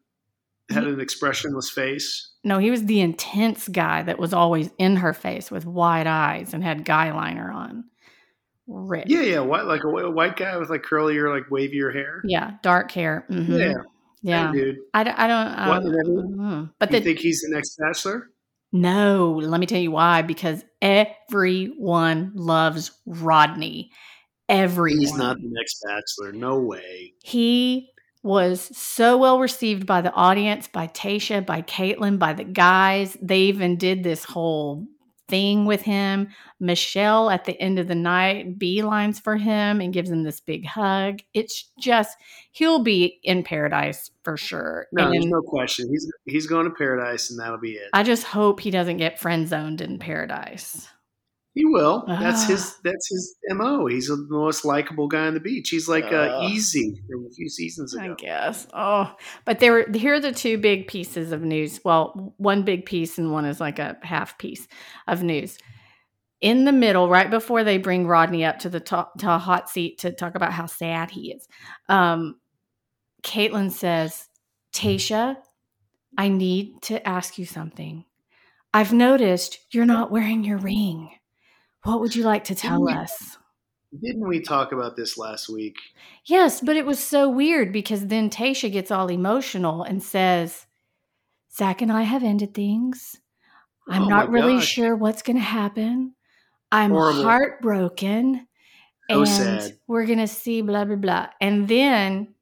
had 0.71 0.85
an 0.85 1.01
expressionless 1.01 1.71
face. 1.71 2.31
No, 2.45 2.59
he 2.59 2.71
was 2.71 2.85
the 2.85 3.01
intense 3.01 3.69
guy 3.69 4.03
that 4.03 4.19
was 4.19 4.33
always 4.33 4.71
in 4.79 4.97
her 4.97 5.13
face 5.13 5.51
with 5.51 5.67
wide 5.67 6.07
eyes 6.07 6.55
and 6.55 6.63
had 6.63 6.85
guy 6.85 7.13
liner 7.13 7.51
on. 7.51 7.85
Rick. 8.69 9.05
Yeah, 9.09 9.21
yeah, 9.21 9.41
white 9.41 9.67
like 9.67 9.85
a, 9.85 9.89
a 9.89 10.11
white 10.11 10.37
guy 10.37 10.57
with 10.57 10.71
like 10.71 10.83
curlier, 10.83 11.33
like 11.33 11.49
wavier 11.51 11.95
hair. 11.95 12.21
Yeah, 12.25 12.53
dark 12.63 12.91
hair. 12.91 13.25
Mm-hmm. 13.31 13.53
Yeah, 13.53 13.75
yeah, 14.23 14.53
hey, 14.53 14.59
dude. 14.59 14.77
I, 14.93 15.01
I 15.01 15.05
don't. 15.05 15.47
I 15.47 15.67
don't, 15.79 15.85
mm-hmm. 15.85 16.65
But 16.79 16.91
you 16.91 16.99
the, 16.99 17.05
think 17.05 17.19
he's 17.21 17.43
the 17.43 17.55
next 17.55 17.77
bachelor? 17.79 18.31
No, 18.81 19.41
let 19.43 19.61
me 19.61 19.67
tell 19.67 19.81
you 19.81 19.91
why. 19.91 20.23
Because 20.23 20.65
everyone 20.83 22.33
loves 22.35 22.91
Rodney. 23.07 23.91
Everyone. 24.49 25.01
He's 25.01 25.17
not 25.17 25.37
the 25.37 25.49
next 25.49 25.83
bachelor. 25.87 26.33
No 26.33 26.59
way. 26.61 27.15
He 27.23 27.91
was 28.23 28.77
so 28.77 29.17
well 29.17 29.39
received 29.39 29.87
by 29.87 30.01
the 30.01 30.13
audience, 30.13 30.69
by 30.69 30.89
Tayshia, 30.89 31.47
by 31.47 31.63
Kaitlyn, 31.63 32.19
by 32.19 32.33
the 32.33 32.45
guys. 32.45 33.17
They 33.23 33.41
even 33.43 33.77
did 33.77 34.03
this 34.03 34.25
whole 34.25 34.87
thing 35.29 35.67
with 35.67 35.83
him. 35.83 36.29
Michelle 36.61 37.31
at 37.31 37.45
the 37.45 37.61
end 37.61 37.79
of 37.79 37.89
the 37.89 37.95
night 37.95 38.59
beelines 38.59 39.21
for 39.21 39.37
him 39.37 39.81
and 39.81 39.93
gives 39.93 40.11
him 40.11 40.23
this 40.23 40.41
big 40.41 40.65
hug. 40.65 41.21
It's 41.35 41.71
just 41.79 42.17
he'll 42.53 42.83
be 42.83 43.19
in 43.23 43.43
paradise 43.43 44.11
for 44.23 44.37
sure. 44.37 44.87
No, 44.93 45.05
and 45.05 45.15
there's 45.15 45.27
no 45.27 45.43
question. 45.43 45.89
He's 45.91 46.11
he's 46.25 46.47
going 46.47 46.67
to 46.67 46.75
paradise 46.75 47.31
and 47.31 47.39
that'll 47.39 47.59
be 47.59 47.73
it. 47.73 47.89
I 47.93 48.03
just 48.03 48.25
hope 48.25 48.61
he 48.61 48.71
doesn't 48.71 48.97
get 48.97 49.21
friend 49.21 49.49
zoned 49.49 49.81
in 49.81 49.99
paradise. 49.99 50.89
He 51.57 51.65
will. 51.65 52.05
That's 52.07 52.47
his. 52.47 52.75
Ah. 52.77 52.81
That's 52.85 53.09
his 53.09 53.37
mo. 53.49 53.87
He's 53.87 54.09
the 54.09 54.27
most 54.29 54.67
likable 54.67 55.09
guy 55.09 55.27
on 55.27 55.33
the 55.33 55.41
beach. 55.41 55.71
He's 55.71 55.89
like 55.89 56.05
uh, 56.13 56.41
easy 56.43 57.03
from 57.11 57.25
a 57.25 57.31
few 57.31 57.49
seasons 57.49 57.95
ago. 57.95 58.13
I 58.13 58.15
guess. 58.15 58.67
Oh, 58.75 59.11
but 59.47 59.59
there 59.59 59.73
were 59.73 59.87
here 59.95 60.13
are 60.13 60.21
the 60.21 60.33
two 60.33 60.59
big 60.59 60.87
pieces 60.87 61.33
of 61.33 61.41
news. 61.41 61.81
Well, 61.83 62.35
one 62.37 62.63
big 62.63 62.85
piece 62.85 63.17
and 63.17 63.33
one 63.33 63.47
is 63.47 63.59
like 63.59 63.79
a 63.79 63.97
half 64.03 64.37
piece 64.37 64.69
of 65.09 65.23
news. 65.23 65.57
In 66.43 66.67
the 66.67 66.73
middle, 66.73 67.09
right 67.09 67.31
before 67.31 67.65
they 67.65 67.79
bring 67.79 68.07
Rodney 68.07 68.45
up 68.45 68.59
to 68.59 68.69
the 68.69 68.79
top 68.79 69.19
to 69.21 69.35
a 69.35 69.39
hot 69.39 69.71
seat 69.71 69.97
to 70.01 70.13
talk 70.13 70.35
about 70.35 70.53
how 70.53 70.67
sad 70.67 71.11
he 71.11 71.33
is, 71.33 71.49
um, 71.89 72.37
Kaitlyn 73.23 73.71
says, 73.71 74.29
"Tayshia, 74.75 75.39
I 76.19 76.29
need 76.29 76.83
to 76.83 77.09
ask 77.09 77.39
you 77.39 77.47
something. 77.47 78.05
I've 78.75 78.93
noticed 78.93 79.61
you're 79.71 79.87
not 79.87 80.11
wearing 80.11 80.45
your 80.45 80.59
ring." 80.59 81.13
What 81.87 82.01
would 82.01 82.17
you 82.17 82.25
like 82.25 82.43
to 82.45 82.55
tell 82.57 82.85
didn't 82.85 82.99
us? 82.99 83.39
Didn't 84.03 84.27
we 84.27 84.41
talk 84.41 84.73
about 84.73 84.97
this 84.97 85.17
last 85.17 85.49
week? 85.49 85.77
Yes, 86.25 86.61
but 86.61 86.77
it 86.77 86.85
was 86.85 86.99
so 86.99 87.29
weird 87.29 87.73
because 87.73 88.09
then 88.09 88.29
Tayshia 88.29 88.73
gets 88.73 88.91
all 88.91 89.09
emotional 89.09 89.85
and 89.85 90.03
says, 90.03 90.67
Zac 91.55 91.83
and 91.83 91.93
I 91.93 92.03
have 92.03 92.25
ended 92.25 92.55
things. 92.55 93.17
I'm 93.89 94.03
oh 94.03 94.09
not 94.09 94.31
really 94.31 94.55
gosh. 94.55 94.67
sure 94.67 94.97
what's 94.97 95.23
going 95.23 95.37
to 95.37 95.43
happen. 95.43 96.15
I'm 96.73 96.91
Horrible. 96.91 97.23
heartbroken. 97.23 98.49
So 99.09 99.21
and 99.21 99.29
sad. 99.29 99.79
we're 99.87 100.07
going 100.07 100.19
to 100.19 100.27
see 100.27 100.63
blah, 100.63 100.85
blah, 100.85 100.97
blah. 100.97 101.29
And 101.41 101.69
then 101.69 102.35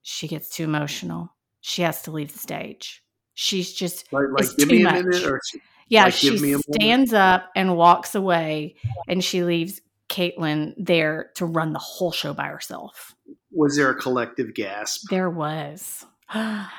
she 0.00 0.28
gets 0.28 0.48
too 0.48 0.64
emotional. 0.64 1.34
She 1.60 1.82
has 1.82 2.00
to 2.04 2.10
leave 2.10 2.32
the 2.32 2.38
stage. 2.38 3.04
She's 3.34 3.74
just, 3.74 4.10
like, 4.14 4.24
like 4.32 4.56
give 4.56 4.68
me 4.68 4.80
a 4.80 4.84
much. 4.84 5.04
minute 5.04 5.24
or 5.24 5.40
yeah, 5.88 6.04
like, 6.04 6.14
she 6.14 6.54
stands 6.72 7.12
up 7.12 7.50
and 7.56 7.76
walks 7.76 8.14
away, 8.14 8.76
and 9.06 9.22
she 9.22 9.42
leaves 9.42 9.80
Kaitlyn 10.08 10.74
there 10.76 11.30
to 11.36 11.46
run 11.46 11.72
the 11.72 11.78
whole 11.78 12.12
show 12.12 12.32
by 12.32 12.46
herself. 12.46 13.14
Was 13.52 13.76
there 13.76 13.90
a 13.90 13.94
collective 13.94 14.54
gasp? 14.54 15.08
There 15.10 15.30
was. 15.30 16.04
oh, 16.34 16.70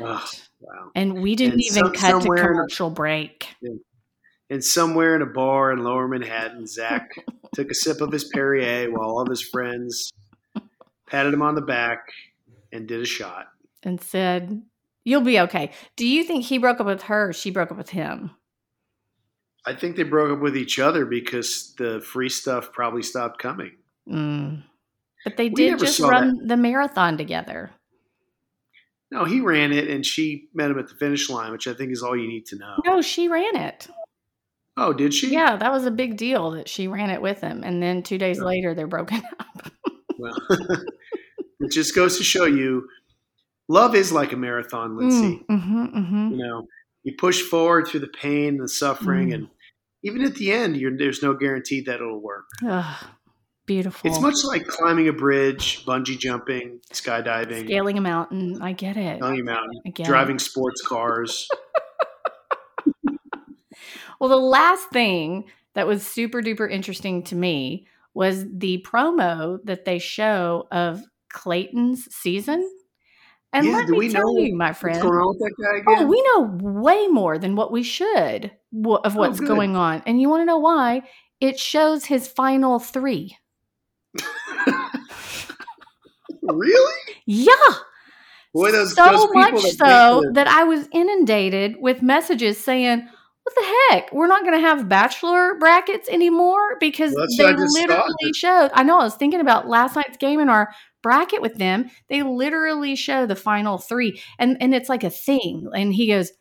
wow. 0.00 0.24
And 0.94 1.22
we 1.22 1.34
didn't 1.34 1.54
and 1.54 1.62
even 1.62 1.84
some, 1.84 1.92
cut 1.94 2.22
to 2.22 2.28
commercial 2.28 2.88
a, 2.88 2.90
break. 2.90 3.48
And 4.48 4.64
somewhere 4.64 5.16
in 5.16 5.22
a 5.22 5.26
bar 5.26 5.72
in 5.72 5.82
lower 5.82 6.08
Manhattan, 6.08 6.66
Zac 6.66 7.10
took 7.54 7.70
a 7.70 7.74
sip 7.74 8.00
of 8.00 8.12
his 8.12 8.24
Perrier 8.24 8.90
while 8.90 9.10
all 9.10 9.20
of 9.20 9.28
his 9.28 9.42
friends 9.42 10.12
patted 11.06 11.32
him 11.32 11.42
on 11.42 11.54
the 11.54 11.62
back 11.62 12.08
and 12.72 12.86
did 12.86 13.00
a 13.00 13.06
shot. 13.06 13.48
And 13.82 14.00
said, 14.00 14.62
You'll 15.04 15.20
be 15.20 15.38
okay. 15.40 15.70
Do 15.94 16.06
you 16.06 16.24
think 16.24 16.44
he 16.44 16.58
broke 16.58 16.80
up 16.80 16.86
with 16.86 17.02
her 17.02 17.32
she 17.32 17.50
broke 17.50 17.70
up 17.70 17.76
with 17.76 17.90
him? 17.90 18.32
I 19.66 19.74
think 19.74 19.96
they 19.96 20.04
broke 20.04 20.36
up 20.36 20.40
with 20.40 20.56
each 20.56 20.78
other 20.78 21.04
because 21.04 21.74
the 21.76 22.00
free 22.00 22.28
stuff 22.28 22.72
probably 22.72 23.02
stopped 23.02 23.40
coming. 23.40 23.72
Mm. 24.08 24.62
But 25.24 25.36
they 25.36 25.48
did 25.48 25.78
just 25.80 25.98
run 25.98 26.36
that. 26.38 26.48
the 26.48 26.56
marathon 26.56 27.18
together. 27.18 27.72
No, 29.10 29.24
he 29.24 29.40
ran 29.40 29.72
it 29.72 29.88
and 29.88 30.04
she 30.04 30.48
met 30.54 30.70
him 30.70 30.78
at 30.78 30.88
the 30.88 30.94
finish 30.94 31.28
line, 31.28 31.52
which 31.52 31.66
I 31.66 31.74
think 31.74 31.92
is 31.92 32.02
all 32.02 32.16
you 32.16 32.28
need 32.28 32.46
to 32.46 32.56
know. 32.56 32.76
No, 32.84 33.00
she 33.00 33.28
ran 33.28 33.56
it. 33.56 33.88
Oh, 34.76 34.92
did 34.92 35.14
she? 35.14 35.32
Yeah, 35.32 35.56
that 35.56 35.72
was 35.72 35.86
a 35.86 35.90
big 35.90 36.16
deal 36.16 36.50
that 36.52 36.68
she 36.68 36.86
ran 36.86 37.10
it 37.10 37.22
with 37.22 37.40
him. 37.40 37.62
And 37.64 37.82
then 37.82 38.02
two 38.02 38.18
days 38.18 38.40
oh. 38.40 38.46
later, 38.46 38.74
they're 38.74 38.86
broken 38.86 39.22
up. 39.40 39.72
well, 40.18 40.36
it 41.60 41.72
just 41.72 41.94
goes 41.94 42.18
to 42.18 42.24
show 42.24 42.44
you 42.44 42.88
love 43.68 43.94
is 43.94 44.12
like 44.12 44.32
a 44.32 44.36
marathon, 44.36 44.96
Lindsay. 44.96 45.44
Mm, 45.50 45.60
mm-hmm, 45.60 45.84
mm-hmm. 45.98 46.30
You 46.32 46.36
know, 46.36 46.68
you 47.04 47.14
push 47.16 47.40
forward 47.42 47.88
through 47.88 48.00
the 48.00 48.08
pain 48.08 48.48
and 48.48 48.60
the 48.60 48.68
suffering 48.68 49.30
mm. 49.30 49.34
and 49.34 49.48
even 50.06 50.22
at 50.22 50.36
the 50.36 50.52
end, 50.52 50.80
there's 51.00 51.20
no 51.20 51.34
guarantee 51.34 51.80
that 51.82 51.96
it'll 51.96 52.22
work. 52.22 52.44
Ugh, 52.64 53.06
beautiful. 53.66 54.08
It's 54.08 54.20
much 54.20 54.36
like 54.44 54.64
climbing 54.68 55.08
a 55.08 55.12
bridge, 55.12 55.84
bungee 55.84 56.16
jumping, 56.16 56.80
skydiving, 56.92 57.64
scaling 57.64 57.98
a 57.98 58.00
mountain. 58.00 58.62
I 58.62 58.72
get 58.72 58.96
it. 58.96 59.18
Scaling 59.18 59.40
a 59.40 59.44
mountain, 59.44 59.92
driving 60.04 60.36
it. 60.36 60.42
sports 60.42 60.80
cars. 60.80 61.48
well, 64.20 64.30
the 64.30 64.36
last 64.36 64.90
thing 64.90 65.46
that 65.74 65.88
was 65.88 66.06
super 66.06 66.40
duper 66.40 66.70
interesting 66.70 67.24
to 67.24 67.34
me 67.34 67.88
was 68.14 68.44
the 68.48 68.84
promo 68.86 69.58
that 69.64 69.84
they 69.84 69.98
show 69.98 70.68
of 70.70 71.02
Clayton's 71.30 72.06
season. 72.14 72.70
And 73.52 73.66
yeah, 73.66 73.76
let 73.76 73.88
me 73.88 74.08
tell 74.10 74.38
you, 74.38 74.54
my 74.54 74.72
friend, 74.72 75.00
Oh, 75.02 76.06
we 76.06 76.22
know 76.22 76.50
way 76.60 77.06
more 77.08 77.38
than 77.38 77.56
what 77.56 77.72
we 77.72 77.82
should 77.82 78.46
of 78.46 79.16
oh, 79.16 79.18
what's 79.18 79.40
oh, 79.40 79.46
going 79.46 79.76
on. 79.76 80.02
And 80.06 80.20
you 80.20 80.28
want 80.28 80.42
to 80.42 80.44
know 80.44 80.58
why? 80.58 81.02
It 81.40 81.58
shows 81.58 82.04
his 82.06 82.28
final 82.28 82.78
three. 82.78 83.36
really? 86.42 87.12
Yeah. 87.26 87.52
Boy, 88.54 88.72
those, 88.72 88.94
so 88.94 89.04
those 89.04 89.28
much 89.34 89.62
that 89.62 89.74
so 89.76 90.22
that 90.32 90.48
I 90.48 90.64
was 90.64 90.88
inundated 90.90 91.76
with 91.78 92.00
messages 92.00 92.62
saying, 92.62 93.06
"What 93.42 93.54
the 93.54 93.74
heck? 93.90 94.12
We're 94.12 94.28
not 94.28 94.44
going 94.44 94.54
to 94.54 94.60
have 94.66 94.88
bachelor 94.88 95.58
brackets 95.58 96.08
anymore 96.08 96.78
because 96.80 97.14
well, 97.14 97.26
they 97.36 97.52
literally 97.54 98.32
showed." 98.34 98.70
I 98.72 98.82
know. 98.82 98.98
I 98.98 99.04
was 99.04 99.14
thinking 99.14 99.40
about 99.40 99.68
last 99.68 99.94
night's 99.94 100.16
game 100.16 100.40
in 100.40 100.48
our 100.48 100.72
bracket 101.06 101.40
with 101.40 101.54
them, 101.54 101.88
they 102.08 102.24
literally 102.24 102.96
show 102.96 103.26
the 103.26 103.36
final 103.36 103.78
three. 103.78 104.20
And 104.40 104.56
and 104.60 104.74
it's 104.74 104.88
like 104.88 105.04
a 105.04 105.10
thing. 105.10 105.68
And 105.72 105.94
he 105.94 106.08
goes, 106.08 106.32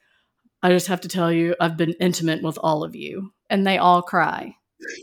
I 0.64 0.70
just 0.70 0.88
have 0.88 1.02
to 1.02 1.08
tell 1.08 1.32
you, 1.32 1.56
I've 1.60 1.78
been 1.78 1.94
intimate 2.00 2.42
with 2.42 2.58
all 2.60 2.84
of 2.84 2.96
you. 2.96 3.32
And 3.48 3.68
they 3.68 3.78
all 3.78 4.02
cry. 4.02 4.56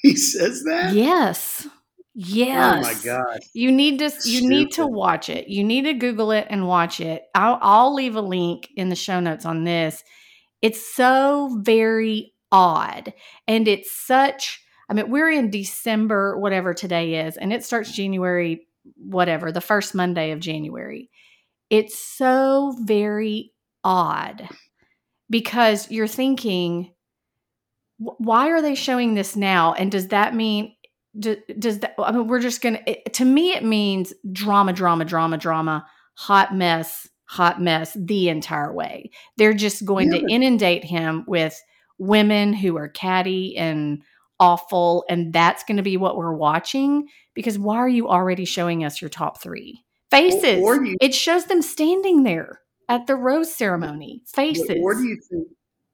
He 0.00 0.14
says 0.14 0.62
that? 0.62 0.94
Yes. 0.94 1.66
Yes. 2.14 2.78
Oh 2.78 2.80
my 2.82 2.94
god. 3.02 3.40
You 3.52 3.72
need 3.72 3.98
to 3.98 4.12
you 4.24 4.48
need 4.48 4.70
to 4.72 4.86
watch 4.86 5.28
it. 5.28 5.48
You 5.48 5.64
need 5.64 5.86
to 5.86 5.94
Google 5.94 6.30
it 6.30 6.46
and 6.50 6.68
watch 6.68 7.00
it. 7.00 7.22
I'll 7.34 7.58
I'll 7.60 7.94
leave 7.94 8.14
a 8.14 8.20
link 8.20 8.68
in 8.76 8.90
the 8.90 8.94
show 8.94 9.18
notes 9.18 9.44
on 9.44 9.64
this. 9.64 10.04
It's 10.62 10.94
so 10.94 11.58
very 11.62 12.32
odd. 12.52 13.12
And 13.48 13.66
it's 13.66 13.90
such 13.90 14.60
I 14.88 14.94
mean, 14.94 15.10
we're 15.10 15.30
in 15.30 15.50
December, 15.50 16.38
whatever 16.38 16.72
today 16.72 17.26
is, 17.26 17.36
and 17.36 17.52
it 17.52 17.64
starts 17.64 17.92
January 17.92 18.67
whatever, 18.96 19.52
the 19.52 19.60
first 19.60 19.94
Monday 19.94 20.30
of 20.30 20.40
January. 20.40 21.10
It's 21.70 21.98
so 21.98 22.74
very 22.80 23.52
odd 23.84 24.48
because 25.30 25.90
you're 25.90 26.06
thinking, 26.06 26.92
why 27.98 28.50
are 28.50 28.62
they 28.62 28.74
showing 28.74 29.14
this 29.14 29.36
now? 29.36 29.74
And 29.74 29.90
does 29.90 30.08
that 30.08 30.34
mean, 30.34 30.74
does 31.18 31.80
that, 31.80 31.94
I 31.98 32.12
mean, 32.12 32.28
we're 32.28 32.40
just 32.40 32.62
going 32.62 32.78
to, 32.84 33.10
to 33.10 33.24
me, 33.24 33.52
it 33.52 33.64
means 33.64 34.12
drama, 34.32 34.72
drama, 34.72 35.04
drama, 35.04 35.36
drama, 35.36 35.86
hot 36.14 36.54
mess, 36.54 37.08
hot 37.24 37.60
mess 37.60 37.96
the 37.98 38.28
entire 38.28 38.72
way. 38.72 39.10
They're 39.36 39.52
just 39.52 39.84
going 39.84 40.12
yeah. 40.12 40.20
to 40.20 40.26
inundate 40.30 40.84
him 40.84 41.24
with 41.26 41.60
women 41.98 42.52
who 42.52 42.76
are 42.76 42.88
catty 42.88 43.56
and 43.56 44.02
awful 44.40 45.04
and 45.08 45.32
that's 45.32 45.64
going 45.64 45.76
to 45.76 45.82
be 45.82 45.96
what 45.96 46.16
we're 46.16 46.34
watching 46.34 47.08
because 47.34 47.58
why 47.58 47.76
are 47.76 47.88
you 47.88 48.08
already 48.08 48.44
showing 48.44 48.84
us 48.84 49.00
your 49.00 49.08
top 49.08 49.40
three 49.42 49.84
faces 50.10 50.60
you, 50.60 50.96
it 51.00 51.14
shows 51.14 51.46
them 51.46 51.60
standing 51.60 52.22
there 52.22 52.60
at 52.88 53.06
the 53.06 53.16
rose 53.16 53.52
ceremony 53.52 54.22
faces 54.26 54.78
or 54.80 54.94
do 54.94 55.02
you 55.02 55.20
think 55.28 55.48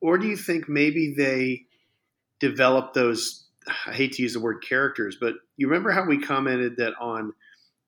or 0.04 0.18
do 0.18 0.26
you 0.26 0.36
think 0.36 0.68
maybe 0.68 1.14
they 1.16 1.64
developed 2.38 2.92
those? 2.92 3.46
I 3.86 3.94
hate 3.94 4.12
to 4.12 4.22
use 4.22 4.34
the 4.34 4.40
word 4.40 4.62
characters, 4.62 5.16
but 5.18 5.32
you 5.56 5.66
remember 5.66 5.90
how 5.90 6.04
we 6.04 6.20
commented 6.20 6.76
that 6.76 6.92
on 7.00 7.32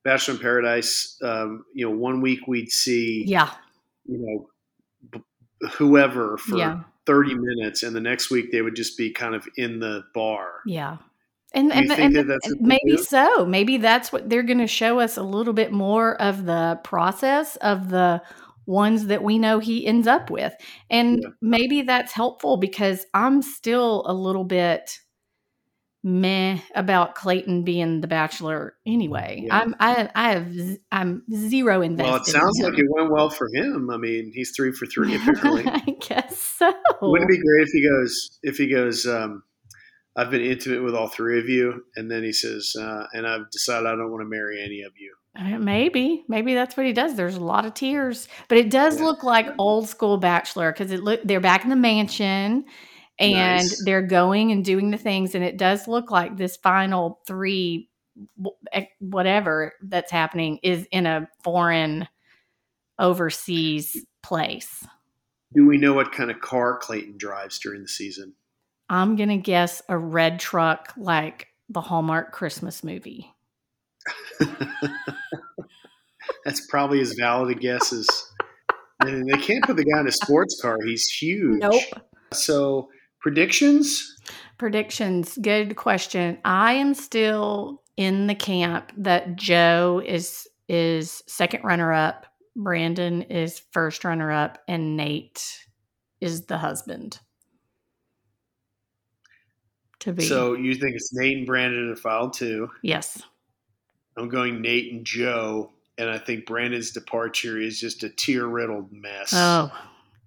Bachelor 0.03 0.37
in 0.37 0.41
Paradise, 0.41 1.19
um, 1.23 1.67
you 1.75 1.85
know, 1.85 1.95
one 1.95 2.23
week 2.23 2.47
we'd 2.47 2.71
see, 2.71 3.25
yeah, 3.27 3.51
you 4.07 4.17
know, 4.19 4.49
b- 5.11 5.69
whoever 5.73 6.39
for 6.39 6.57
Yeah. 6.57 6.85
30 7.07 7.35
minutes, 7.35 7.83
and 7.83 7.95
the 7.95 8.01
next 8.01 8.31
week 8.31 8.51
they 8.53 8.63
would 8.63 8.77
just 8.77 8.99
be 8.99 9.13
kind 9.13 9.35
of 9.35 9.47
in 9.57 9.81
the 9.81 10.05
bar. 10.15 10.61
Yeah. 10.67 10.99
And, 11.55 11.73
and, 11.73 11.91
and 11.91 12.15
that 12.17 12.41
and 12.45 12.61
maybe 12.61 12.99
so. 12.99 13.47
Maybe 13.47 13.79
that's 13.79 14.13
what 14.13 14.29
they're 14.29 14.43
going 14.43 14.59
to 14.59 14.67
show 14.67 15.01
us 15.01 15.17
a 15.17 15.23
little 15.23 15.55
bit 15.55 15.73
more 15.73 16.21
of 16.21 16.45
the 16.45 16.79
process 16.85 17.57
of 17.57 17.89
the 17.89 18.21
ones 18.67 19.07
that 19.07 19.23
we 19.23 19.39
know 19.39 19.59
he 19.59 19.87
ends 19.87 20.07
up 20.07 20.29
with. 20.29 20.53
And 20.91 21.21
Yeah. 21.23 21.29
maybe 21.41 21.83
that's 21.83 22.13
helpful 22.13 22.57
because 22.59 23.07
I'm 23.15 23.41
still 23.41 24.03
a 24.07 24.13
little 24.13 24.45
bit 24.45 24.99
meh 26.07 26.59
about 26.77 27.17
Clayton 27.17 27.65
being 27.65 28.01
the 28.01 28.07
bachelor 28.07 28.77
anyway. 28.87 29.43
Yeah. 29.45 29.59
I'm 29.59 29.75
I 29.81 30.09
I 30.15 30.31
have 30.35 30.53
I'm 30.93 31.23
zero 31.35 31.83
invested. 31.83 32.11
Well, 32.13 32.21
it 32.23 32.27
sounds 32.27 32.59
in 32.61 32.65
like 32.67 32.79
it 32.79 32.87
went 32.89 33.11
well 33.11 33.29
for 33.29 33.49
him. 33.53 33.91
I 33.91 33.97
mean, 33.97 34.31
he's 34.33 34.53
three 34.57 34.71
for 34.73 34.87
three 34.87 35.17
apparently. 35.17 35.65
I 35.67 35.97
guess 36.01 36.39
so. 36.39 36.73
Wouldn't 37.03 37.29
it 37.29 37.35
be 37.35 37.43
great 37.43 37.63
if 37.67 37.71
he 37.73 37.83
goes 37.89 38.39
if 38.45 38.57
he 38.57 38.69
goes? 38.69 39.05
Um, 39.07 39.43
I've 40.17 40.31
been 40.31 40.41
intimate 40.43 40.83
with 40.83 40.95
all 40.95 41.09
three 41.09 41.39
of 41.41 41.49
you, 41.49 41.85
and 41.97 42.11
then 42.11 42.23
he 42.23 42.33
says, 42.33 42.75
uh, 42.81 43.07
"And 43.13 43.27
I've 43.27 43.51
decided 43.51 43.87
I 43.87 43.91
don't 43.97 44.11
want 44.11 44.23
to 44.23 44.29
marry 44.29 44.63
any 44.65 44.81
of 44.83 44.93
you." 44.97 45.13
Uh, 45.39 45.59
Maybe, 45.59 46.25
maybe 46.29 46.55
that's 46.55 46.75
what 46.79 46.87
he 46.87 46.95
does. 46.95 47.17
There's 47.17 47.37
a 47.37 47.45
lot 47.45 47.67
of 47.67 47.75
tears, 47.75 48.27
but 48.49 48.57
it 48.57 48.71
does 48.71 48.99
Yeah. 48.99 49.05
look 49.07 49.23
like 49.25 49.47
old 49.59 49.89
school 49.89 50.17
Bachelor 50.17 50.73
because 50.73 50.91
it 50.93 51.03
look 51.03 51.21
they're 51.25 51.41
back 51.41 51.65
in 51.65 51.69
the 51.71 51.77
mansion 51.77 52.65
and 53.19 53.59
Nice. 53.59 53.85
they're 53.85 54.03
going 54.03 54.53
and 54.53 54.65
doing 54.65 54.91
the 54.91 54.99
things, 54.99 55.35
and 55.35 55.43
it 55.43 55.57
does 55.57 55.89
look 55.89 56.11
like 56.11 56.37
this 56.37 56.57
final 56.57 57.21
three, 57.27 57.89
whatever 58.99 59.73
that's 59.83 60.11
happening, 60.11 60.59
is 60.63 60.87
in 60.91 61.07
a 61.07 61.29
foreign, 61.43 62.09
overseas 62.99 64.05
place. 64.23 64.87
Do 65.55 65.67
we 65.67 65.79
know 65.79 65.93
what 65.95 66.13
kind 66.13 66.31
of 66.31 66.41
car 66.41 66.79
Clayton 66.79 67.17
drives 67.19 67.59
during 67.59 67.83
the 67.83 67.89
season? 67.89 68.35
I'm 68.89 69.17
gonna 69.17 69.39
guess 69.39 69.83
a 69.89 69.97
red 69.97 70.39
truck 70.39 70.93
like 70.97 71.49
the 71.69 71.81
Hallmark 71.81 72.33
Christmas 72.33 72.85
movie. 72.85 73.33
That's 76.45 76.67
probably 76.69 77.01
as 77.01 77.15
valid 77.15 77.57
a 77.57 77.59
guess 77.59 77.93
as. 77.93 78.07
And 79.01 79.29
they 79.29 79.39
can't 79.39 79.65
put 79.65 79.77
the 79.77 79.85
guy 79.85 80.01
in 80.01 80.09
a 80.09 80.13
sports 80.13 80.61
car. 80.61 80.79
He's 80.85 81.05
huge. 81.09 81.61
Nope. 81.61 81.83
So 82.33 82.89
predictions. 83.27 84.17
Predictions. 84.57 85.37
Good 85.43 85.75
question. 85.75 86.39
I 86.45 86.75
am 86.75 86.95
still 86.95 87.83
in 87.97 88.29
the 88.29 88.37
camp 88.37 88.93
that 88.99 89.35
Joe 89.35 90.01
is 90.07 90.47
is 90.69 91.25
second 91.27 91.65
runner 91.65 91.93
up, 91.93 92.27
Brandon 92.55 93.23
is 93.23 93.61
first 93.73 94.05
runner 94.05 94.31
up, 94.31 94.59
and 94.69 94.97
Nate 94.97 95.45
is 96.21 96.47
the 96.47 96.57
husband. 96.59 97.19
To 100.01 100.13
be 100.13 100.23
So 100.23 100.55
you 100.55 100.77
think 100.77 100.95
it's 100.95 101.13
Nate 101.13 101.39
and 101.39 101.47
Brandon 101.49 101.89
in 101.89 101.97
file 101.97 102.31
two? 102.31 102.71
yes. 102.83 103.21
I'm 104.17 104.29
going 104.29 104.63
Nate 104.63 104.93
and 104.93 105.05
Joe, 105.05 105.73
and 105.99 106.09
I 106.09 106.19
think 106.19 106.47
Brandon's 106.47 106.93
departure 106.93 107.59
is 107.59 107.81
just 107.81 108.05
a 108.05 108.09
tear 108.09 108.47
riddled 108.47 108.93
mess. 108.93 109.33
Oh, 109.35 109.73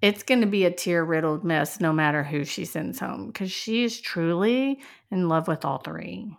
it's 0.01 0.23
going 0.23 0.41
to 0.41 0.47
be 0.47 0.65
a 0.65 0.71
tear 0.71 1.03
riddled 1.03 1.43
mess 1.43 1.79
no 1.79 1.91
matter 1.93 2.23
who 2.23 2.45
she 2.45 2.65
sends 2.65 2.99
home 2.99 3.27
because 3.27 3.51
she 3.51 3.83
is 3.83 3.99
truly 3.99 4.79
in 5.11 5.27
love 5.27 5.47
with 5.47 5.65
all 5.65 5.79
three. 5.79 6.35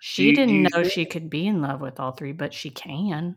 She 0.00 0.26
you- 0.30 0.34
didn't 0.36 0.54
you 0.54 0.62
know 0.62 0.68
think- 0.82 0.92
she 0.92 1.04
could 1.06 1.30
be 1.30 1.46
in 1.46 1.62
love 1.62 1.80
with 1.80 1.98
all 1.98 2.12
three, 2.12 2.32
but 2.32 2.52
she 2.52 2.70
can. 2.70 3.36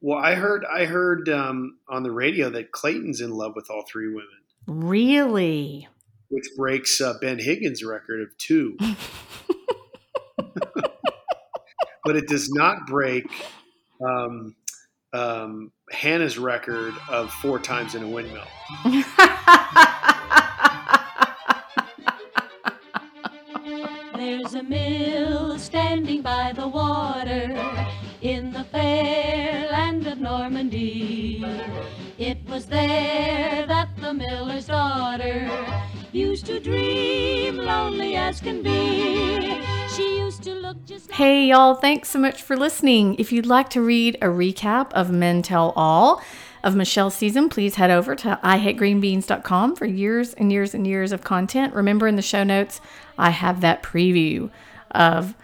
Well, 0.00 0.18
I 0.18 0.34
heard 0.34 0.64
I 0.64 0.84
heard 0.84 1.28
um, 1.28 1.78
on 1.88 2.02
the 2.02 2.10
radio 2.12 2.50
that 2.50 2.70
Clayton's 2.72 3.20
in 3.20 3.30
love 3.30 3.52
with 3.56 3.70
all 3.70 3.82
three 3.90 4.08
women, 4.08 4.26
Really? 4.66 5.88
which 6.28 6.46
breaks 6.56 7.00
uh, 7.00 7.14
Ben 7.20 7.38
Higgins' 7.38 7.82
record 7.84 8.20
of 8.20 8.36
two, 8.36 8.76
but 12.04 12.16
it 12.16 12.28
does 12.28 12.50
not 12.50 12.86
break 12.86 13.26
um, 14.04 14.54
um, 15.12 15.72
Hannah's 15.90 16.38
record 16.38 16.94
of 17.08 17.32
four 17.34 17.58
times 17.58 17.94
in 17.94 18.02
a 18.02 18.08
windmill. 18.08 18.46
There's 24.16 24.54
a 24.54 24.62
mill 24.62 25.58
standing 25.58 26.22
by 26.22 26.52
the 26.54 26.66
water 26.66 27.54
in 28.22 28.52
the 28.52 28.64
fair 28.64 29.68
land 29.70 30.06
of 30.06 30.18
Normandy. 30.18 31.44
It 32.18 32.38
was 32.48 32.66
there 32.66 33.66
that 33.66 33.88
the 34.00 34.14
miller's 34.14 34.66
daughter 34.66 35.48
used 36.16 36.46
to 36.46 36.58
dream, 36.58 37.58
lonely 37.58 38.16
as 38.16 38.40
can 38.40 38.62
be. 38.62 39.60
She 39.94 40.18
used 40.18 40.42
to 40.44 40.54
look 40.54 40.82
just 40.86 41.10
like 41.10 41.16
Hey, 41.16 41.48
y'all, 41.48 41.74
thanks 41.74 42.08
so 42.08 42.18
much 42.18 42.42
for 42.42 42.56
listening. 42.56 43.16
If 43.16 43.32
you'd 43.32 43.44
like 43.44 43.68
to 43.70 43.82
read 43.82 44.16
a 44.16 44.26
recap 44.26 44.92
of 44.94 45.10
Men 45.10 45.42
Tell 45.42 45.74
All 45.76 46.22
of 46.64 46.74
Michelle's 46.74 47.14
season, 47.14 47.50
please 47.50 47.74
head 47.74 47.90
over 47.90 48.14
to 48.16 48.40
ihategreenbeans.com 48.42 49.76
for 49.76 49.84
years 49.84 50.32
and 50.34 50.50
years 50.50 50.72
and 50.74 50.86
years 50.86 51.12
of 51.12 51.22
content. 51.22 51.74
Remember, 51.74 52.06
in 52.08 52.16
the 52.16 52.22
show 52.22 52.44
notes, 52.44 52.80
I 53.18 53.30
have 53.30 53.60
that 53.60 53.82
preview 53.82 54.50
of, 54.92 55.34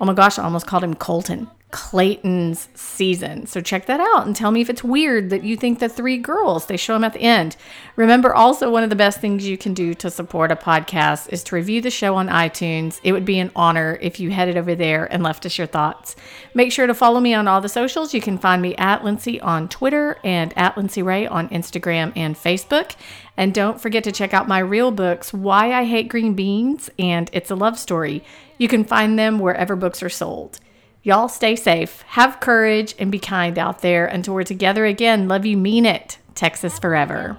oh 0.00 0.04
my 0.04 0.14
gosh, 0.14 0.38
I 0.38 0.44
almost 0.44 0.66
called 0.68 0.84
him 0.84 0.94
Colton. 0.94 1.50
Clayton's 1.74 2.68
season. 2.74 3.46
So 3.46 3.60
check 3.60 3.86
that 3.86 3.98
out 3.98 4.26
and 4.26 4.36
tell 4.36 4.52
me 4.52 4.60
if 4.60 4.70
it's 4.70 4.84
weird 4.84 5.30
that 5.30 5.42
you 5.42 5.56
think 5.56 5.80
the 5.80 5.88
three 5.88 6.16
girls, 6.16 6.66
they 6.66 6.76
show 6.76 6.92
them 6.92 7.02
at 7.02 7.14
the 7.14 7.22
end. 7.22 7.56
Remember 7.96 8.32
also 8.32 8.70
one 8.70 8.84
of 8.84 8.90
the 8.90 8.96
best 8.96 9.20
things 9.20 9.44
you 9.44 9.58
can 9.58 9.74
do 9.74 9.92
to 9.94 10.08
support 10.08 10.52
a 10.52 10.56
podcast 10.56 11.32
is 11.32 11.42
to 11.42 11.56
review 11.56 11.80
the 11.80 11.90
show 11.90 12.14
on 12.14 12.28
iTunes. 12.28 13.00
It 13.02 13.10
would 13.10 13.24
be 13.24 13.40
an 13.40 13.50
honor 13.56 13.98
if 14.00 14.20
you 14.20 14.30
headed 14.30 14.56
over 14.56 14.76
there 14.76 15.12
and 15.12 15.24
left 15.24 15.44
us 15.46 15.58
your 15.58 15.66
thoughts. 15.66 16.14
Make 16.54 16.70
sure 16.70 16.86
to 16.86 16.94
follow 16.94 17.18
me 17.18 17.34
on 17.34 17.48
all 17.48 17.60
the 17.60 17.68
socials. 17.68 18.14
You 18.14 18.20
can 18.20 18.38
find 18.38 18.62
me 18.62 18.76
at 18.76 19.02
Lindsay 19.02 19.40
on 19.40 19.68
Twitter 19.68 20.18
and 20.22 20.56
at 20.56 20.76
Lindsay 20.76 21.02
Ray 21.02 21.26
on 21.26 21.48
Instagram 21.48 22.12
and 22.14 22.36
Facebook. 22.36 22.94
And 23.36 23.52
don't 23.52 23.80
forget 23.80 24.04
to 24.04 24.12
check 24.12 24.32
out 24.32 24.46
my 24.46 24.60
real 24.60 24.92
books, 24.92 25.32
Why 25.32 25.72
I 25.72 25.86
Hate 25.86 26.08
Green 26.08 26.34
Beans 26.34 26.88
and 27.00 27.28
It's 27.32 27.50
a 27.50 27.56
Love 27.56 27.80
Story. 27.80 28.22
You 28.58 28.68
can 28.68 28.84
find 28.84 29.18
them 29.18 29.40
wherever 29.40 29.74
books 29.74 30.04
are 30.04 30.08
sold. 30.08 30.60
Y'all 31.06 31.28
stay 31.28 31.54
safe, 31.54 32.00
have 32.16 32.40
courage, 32.40 32.94
and 32.98 33.12
be 33.12 33.18
kind 33.18 33.58
out 33.58 33.82
there. 33.82 34.06
Until 34.06 34.32
we're 34.32 34.42
together 34.42 34.86
again, 34.86 35.28
love 35.28 35.44
you, 35.44 35.54
mean 35.54 35.84
it. 35.84 36.16
Texas 36.34 36.78
forever. 36.78 37.36